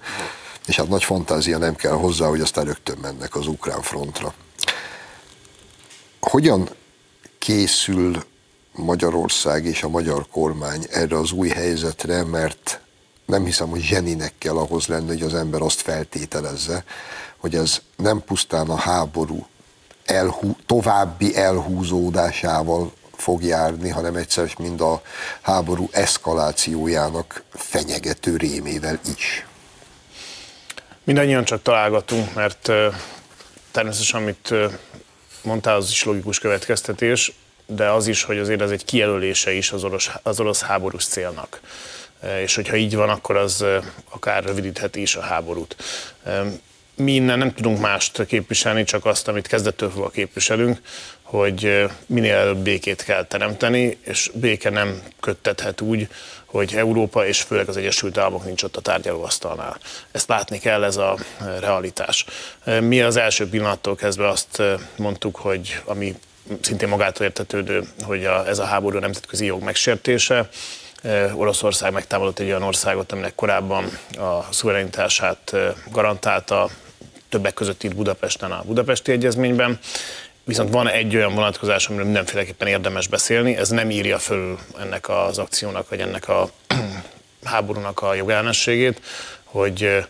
és 0.66 0.76
hát 0.76 0.88
nagy 0.88 1.04
fantázia 1.04 1.58
nem 1.58 1.74
kell 1.74 1.92
hozzá, 1.92 2.26
hogy 2.26 2.40
aztán 2.40 2.64
rögtön 2.64 2.98
mennek 3.02 3.36
az 3.36 3.46
ukrán 3.46 3.82
frontra. 3.82 4.34
Hogyan 6.20 6.68
készül 7.38 8.24
Magyarország 8.72 9.64
és 9.64 9.82
a 9.82 9.88
magyar 9.88 10.26
kormány 10.30 10.86
erre 10.90 11.18
az 11.18 11.32
új 11.32 11.48
helyzetre, 11.48 12.24
mert 12.24 12.80
nem 13.26 13.44
hiszem, 13.44 13.68
hogy 13.68 13.80
zseninek 13.80 14.32
kell 14.38 14.56
ahhoz 14.56 14.86
lenni, 14.86 15.06
hogy 15.06 15.22
az 15.22 15.34
ember 15.34 15.60
azt 15.60 15.80
feltételezze, 15.80 16.84
hogy 17.36 17.54
ez 17.54 17.80
nem 17.96 18.22
pusztán 18.24 18.68
a 18.68 18.76
háború 18.76 19.46
elhú, 20.04 20.56
további 20.66 21.36
elhúzódásával 21.36 22.92
fog 23.22 23.42
járni, 23.42 23.88
hanem 23.88 24.16
egyszer 24.16 24.52
mind 24.58 24.80
a 24.80 25.02
háború 25.42 25.88
eszkalációjának 25.92 27.42
fenyegető 27.54 28.36
rémével 28.36 29.00
is. 29.16 29.46
Mindannyian 31.04 31.44
csak 31.44 31.62
találgatunk, 31.62 32.34
mert 32.34 32.70
természetesen, 33.70 34.20
amit 34.20 34.54
mondtál, 35.42 35.76
az 35.76 35.90
is 35.90 36.04
logikus 36.04 36.38
következtetés, 36.38 37.32
de 37.66 37.90
az 37.90 38.06
is, 38.06 38.22
hogy 38.22 38.38
azért 38.38 38.60
ez 38.60 38.70
egy 38.70 38.84
kijelölése 38.84 39.52
is 39.52 39.72
az 39.72 39.84
orosz, 39.84 40.10
az 40.22 40.40
orosz 40.40 40.60
háborús 40.60 41.04
célnak. 41.04 41.60
és 42.42 42.54
hogyha 42.54 42.76
így 42.76 42.96
van, 42.96 43.08
akkor 43.08 43.36
az 43.36 43.64
akár 44.10 44.44
rövidítheti 44.44 45.00
is 45.00 45.16
a 45.16 45.20
háborút. 45.20 45.76
Mi 47.02 47.14
innen 47.14 47.38
nem 47.38 47.54
tudunk 47.54 47.80
mást 47.80 48.26
képviselni, 48.26 48.84
csak 48.84 49.04
azt, 49.04 49.28
amit 49.28 49.46
kezdettől 49.46 49.90
fogva 49.90 50.08
képviselünk, 50.08 50.80
hogy 51.22 51.86
minél 52.06 52.34
előbb 52.34 52.58
békét 52.58 53.02
kell 53.04 53.24
teremteni, 53.24 53.98
és 54.00 54.30
béke 54.34 54.70
nem 54.70 55.02
köttethet 55.20 55.80
úgy, 55.80 56.08
hogy 56.44 56.74
Európa 56.74 57.26
és 57.26 57.40
főleg 57.40 57.68
az 57.68 57.76
Egyesült 57.76 58.18
Államok 58.18 58.44
nincs 58.44 58.62
ott 58.62 58.76
a 58.76 58.80
tárgyalóasztalnál. 58.80 59.78
Ezt 60.10 60.28
látni 60.28 60.58
kell, 60.58 60.84
ez 60.84 60.96
a 60.96 61.16
realitás. 61.60 62.24
Mi 62.80 63.00
az 63.00 63.16
első 63.16 63.48
pillanattól 63.48 63.94
kezdve 63.94 64.28
azt 64.28 64.62
mondtuk, 64.96 65.36
hogy 65.36 65.80
ami 65.84 66.14
szintén 66.60 66.88
magától 66.88 67.26
értetődő, 67.26 67.82
hogy 68.02 68.24
a, 68.24 68.48
ez 68.48 68.58
a 68.58 68.64
háború 68.64 68.98
nemzetközi 68.98 69.44
jog 69.44 69.62
megsértése, 69.62 70.48
Oroszország 71.34 71.92
megtámadott 71.92 72.38
egy 72.38 72.46
olyan 72.46 72.62
országot, 72.62 73.12
aminek 73.12 73.34
korábban 73.34 73.98
a 74.18 74.52
szuverenitását 74.52 75.52
garantálta, 75.90 76.70
többek 77.32 77.54
között 77.54 77.82
itt 77.82 77.94
Budapesten 77.94 78.50
a 78.52 78.62
Budapesti 78.66 79.12
Egyezményben, 79.12 79.78
Viszont 80.44 80.70
van 80.70 80.88
egy 80.88 81.16
olyan 81.16 81.34
vonatkozás, 81.34 81.86
amiről 81.86 82.04
mindenféleképpen 82.04 82.68
érdemes 82.68 83.08
beszélni, 83.08 83.56
ez 83.56 83.68
nem 83.68 83.90
írja 83.90 84.18
föl 84.18 84.58
ennek 84.78 85.08
az 85.08 85.38
akciónak, 85.38 85.88
vagy 85.88 86.00
ennek 86.00 86.28
a 86.28 86.50
háborúnak 87.52 88.02
a 88.02 88.14
jogellenességét, 88.14 89.00
hogy 89.44 90.04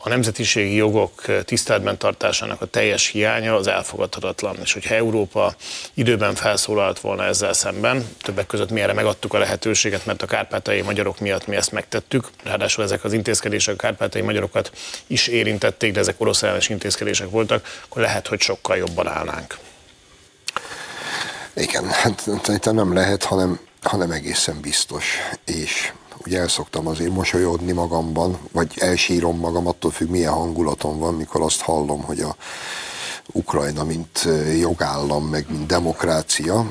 a 0.00 0.08
nemzetiségi 0.08 0.74
jogok 0.74 1.44
tiszteletben 1.44 1.98
tartásának 1.98 2.60
a 2.60 2.66
teljes 2.66 3.06
hiánya 3.06 3.54
az 3.54 3.66
elfogadhatatlan. 3.66 4.56
És 4.62 4.72
hogyha 4.72 4.94
Európa 4.94 5.54
időben 5.94 6.34
felszólalt 6.34 7.00
volna 7.00 7.24
ezzel 7.24 7.52
szemben, 7.52 8.08
többek 8.22 8.46
között 8.46 8.70
mi 8.70 8.80
erre 8.80 8.92
megadtuk 8.92 9.34
a 9.34 9.38
lehetőséget, 9.38 10.06
mert 10.06 10.22
a 10.22 10.26
kárpátai 10.26 10.80
magyarok 10.80 11.18
miatt 11.18 11.46
mi 11.46 11.56
ezt 11.56 11.72
megtettük, 11.72 12.28
ráadásul 12.44 12.84
ezek 12.84 13.04
az 13.04 13.12
intézkedések 13.12 13.74
a 13.74 13.76
kárpátai 13.76 14.20
magyarokat 14.20 14.70
is 15.06 15.26
érintették, 15.26 15.92
de 15.92 16.00
ezek 16.00 16.20
orosz 16.20 16.42
ellenes 16.42 16.68
intézkedések 16.68 17.30
voltak, 17.30 17.66
akkor 17.84 18.02
lehet, 18.02 18.26
hogy 18.26 18.40
sokkal 18.40 18.76
jobban 18.76 19.06
állnánk. 19.06 19.58
Igen, 21.54 21.88
hát 21.88 22.72
nem 22.72 22.92
lehet, 22.92 23.24
hanem, 23.24 23.60
hanem 23.82 24.10
egészen 24.10 24.60
biztos. 24.60 25.04
És 25.44 25.92
ugye 26.24 26.38
el 26.38 26.48
szoktam 26.48 26.86
azért 26.86 27.12
mosolyodni 27.12 27.72
magamban, 27.72 28.38
vagy 28.52 28.72
elsírom 28.78 29.38
magam, 29.38 29.66
attól 29.66 29.90
függ, 29.90 30.08
milyen 30.08 30.32
hangulatom 30.32 30.98
van, 30.98 31.14
mikor 31.14 31.40
azt 31.40 31.60
hallom, 31.60 32.02
hogy 32.02 32.20
a 32.20 32.36
Ukrajna, 33.32 33.84
mint 33.84 34.28
jogállam, 34.58 35.24
meg 35.24 35.46
mint 35.48 35.66
demokrácia, 35.66 36.70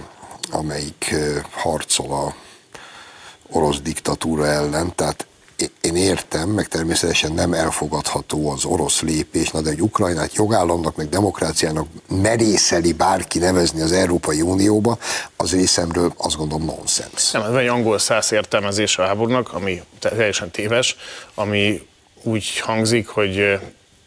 amelyik 0.51 1.15
harcol 1.51 2.13
a 2.13 2.35
orosz 3.51 3.79
diktatúra 3.81 4.45
ellen, 4.45 4.95
tehát 4.95 5.27
én 5.81 5.95
értem, 5.95 6.49
meg 6.49 6.67
természetesen 6.67 7.31
nem 7.31 7.53
elfogadható 7.53 8.49
az 8.49 8.65
orosz 8.65 9.01
lépés, 9.01 9.49
na 9.49 9.61
de 9.61 9.69
egy 9.69 9.81
Ukrajnát 9.81 10.35
jogállamnak, 10.35 10.95
meg 10.95 11.09
demokráciának 11.09 11.87
merészeli 12.07 12.93
bárki 12.93 13.39
nevezni 13.39 13.81
az 13.81 13.91
Európai 13.91 14.41
Unióba, 14.41 14.97
az 15.35 15.51
részemről 15.51 16.13
azt 16.17 16.35
gondolom 16.35 16.65
nonsens. 16.65 17.31
Nem, 17.31 17.41
ez 17.41 17.53
egy 17.53 17.67
angol 17.67 17.97
száz 17.99 18.31
értelmezés 18.31 18.97
a 18.97 19.05
háborúnak, 19.05 19.53
ami 19.53 19.81
teljesen 19.99 20.51
téves, 20.51 20.95
ami 21.33 21.87
úgy 22.23 22.59
hangzik, 22.59 23.07
hogy 23.07 23.59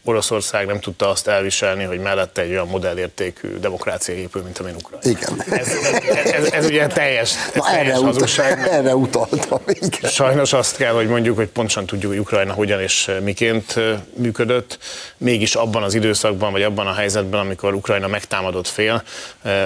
Oroszország 0.03 0.65
nem 0.65 0.79
tudta 0.79 1.09
azt 1.09 1.27
elviselni, 1.27 1.83
hogy 1.83 1.99
mellette 1.99 2.41
egy 2.41 2.49
olyan 2.49 2.67
modellértékű 2.67 3.57
demokrácia 3.59 4.15
épül, 4.15 4.41
mint 4.41 4.59
amilyen 4.59 4.77
Ukrajna. 4.83 5.19
Igen. 5.19 5.59
Ez, 5.59 5.67
ez, 6.07 6.31
ez, 6.31 6.51
ez 6.51 6.65
ugye 6.65 6.87
teljes, 6.87 7.33
Na, 7.53 7.63
teljes 7.63 7.87
erre, 7.87 8.05
hazugság. 8.05 8.59
Utal, 8.59 8.73
erre 8.73 8.95
utaltam. 8.95 9.59
Igen. 9.67 10.09
Sajnos 10.11 10.53
azt 10.53 10.75
kell, 10.75 10.93
hogy 10.93 11.07
mondjuk, 11.07 11.35
hogy 11.35 11.47
pontosan 11.47 11.85
tudjuk, 11.85 12.11
hogy 12.11 12.19
Ukrajna 12.19 12.53
hogyan 12.53 12.81
és 12.81 13.11
miként 13.23 13.75
működött. 14.15 14.77
Mégis 15.17 15.55
abban 15.55 15.83
az 15.83 15.93
időszakban, 15.93 16.51
vagy 16.51 16.63
abban 16.63 16.87
a 16.87 16.93
helyzetben, 16.93 17.39
amikor 17.39 17.73
Ukrajna 17.73 18.07
megtámadott 18.07 18.67
fél, 18.67 19.03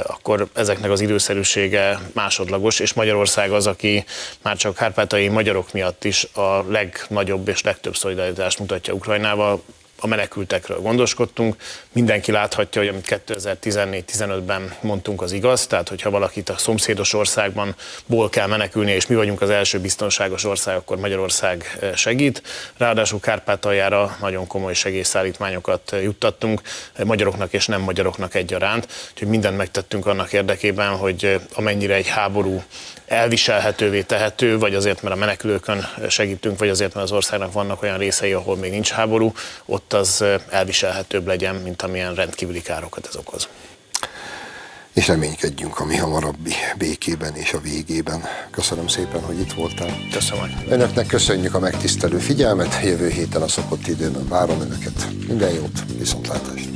akkor 0.04 0.48
ezeknek 0.54 0.92
az 0.92 1.02
időszerűsége 1.02 2.00
másodlagos, 2.14 2.80
és 2.80 2.94
Magyarország 2.94 3.52
az, 3.52 3.68
aki 3.68 4.06
már 4.42 4.56
csak 4.56 4.76
kárpátai 4.76 5.28
magyarok 5.28 5.74
miatt 5.74 6.04
is 6.04 6.28
a 6.34 6.64
legnagyobb 6.70 7.48
és 7.48 7.62
legtöbb 7.62 7.96
szolidaritást 7.96 8.60
mutatja 8.60 8.94
Ukrajnával, 8.94 9.62
a 10.00 10.08
menekültekről 10.08 10.80
gondoskodtunk. 10.80 11.56
Mindenki 11.92 12.32
láthatja, 12.32 12.82
hogy 12.82 12.90
amit 12.90 13.22
2014-15-ben 13.28 14.76
mondtunk, 14.82 15.22
az 15.22 15.32
igaz. 15.32 15.68
Tehát, 15.68 15.90
hogyha 15.90 16.10
valakit 16.10 16.50
a 16.50 16.58
szomszédos 16.58 17.14
országban 17.14 17.76
ból 18.06 18.30
kell 18.30 18.48
menekülni, 18.48 18.92
és 18.92 19.08
mi 19.08 19.16
vagyunk 19.16 19.42
az 19.42 19.50
első 19.50 19.80
biztonságos 19.80 20.44
ország, 20.44 20.76
akkor 20.76 20.98
Magyarország 20.98 21.78
eh, 21.82 21.96
segít. 21.96 22.42
Ráadásul 22.78 23.20
Kárpátaljára 23.20 24.18
nagyon 24.20 24.48
komoly 24.48 24.74
segélyszállítmányokat 24.74 25.94
eh, 25.94 26.04
juttattunk, 26.04 26.62
eh, 26.94 27.06
magyaroknak 27.06 27.54
és 27.54 27.68
nem 27.68 27.82
magyaroknak 27.82 28.36
egyaránt. 28.36 28.88
Úgyhogy 29.12 29.28
mindent 29.28 29.58
megtettünk 29.58 30.06
annak 30.06 30.34
érdekében, 30.34 30.96
hogy 30.96 31.40
amennyire 31.54 31.94
egy 31.94 32.08
háború 32.08 32.64
elviselhetővé 33.08 34.02
tehető, 34.02 34.58
vagy 34.58 34.76
azért, 34.76 35.02
mert 35.02 35.16
a 35.16 35.18
menekülőkön 35.18 35.88
segítünk, 36.10 36.60
vagy 36.60 36.70
azért, 36.70 36.94
mert 36.94 37.06
az 37.06 37.12
országnak 37.12 37.52
vannak 37.52 37.82
olyan 37.82 37.98
részei, 37.98 38.34
ahol 38.34 38.56
még 38.56 38.72
nincs 38.72 38.90
háború, 38.90 39.34
ott 39.66 39.94
az 39.94 40.24
elviselhetőbb 40.50 41.28
legyen, 41.28 41.56
mint 41.56 41.82
amilyen 41.82 42.16
rendkívüli 42.16 42.62
károkat 42.62 43.08
ez 43.08 43.16
okoz. 43.16 43.48
És 44.94 45.08
reménykedjünk 45.08 45.80
a 45.80 45.86
mi 45.86 45.96
hamarabbi 45.96 46.54
békében 46.78 47.36
és 47.36 47.54
a 47.54 47.60
végében. 47.60 48.24
Köszönöm 48.52 48.88
szépen, 48.88 49.22
hogy 49.22 49.40
itt 49.40 49.54
voltál. 49.54 49.98
Köszönöm. 50.12 50.64
Önöknek 50.70 51.06
köszönjük 51.06 51.56
a 51.56 51.60
megtisztelő 51.60 52.18
figyelmet. 52.18 52.80
Jövő 52.84 53.10
héten 53.10 53.42
a 53.42 53.48
szokott 53.48 53.88
időben 53.88 54.28
várom 54.28 54.62
önöket. 54.62 55.08
Minden 55.28 55.54
jót, 55.54 55.84
viszontlátásra. 55.98 56.74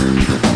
thank 0.00 0.44
you 0.44 0.49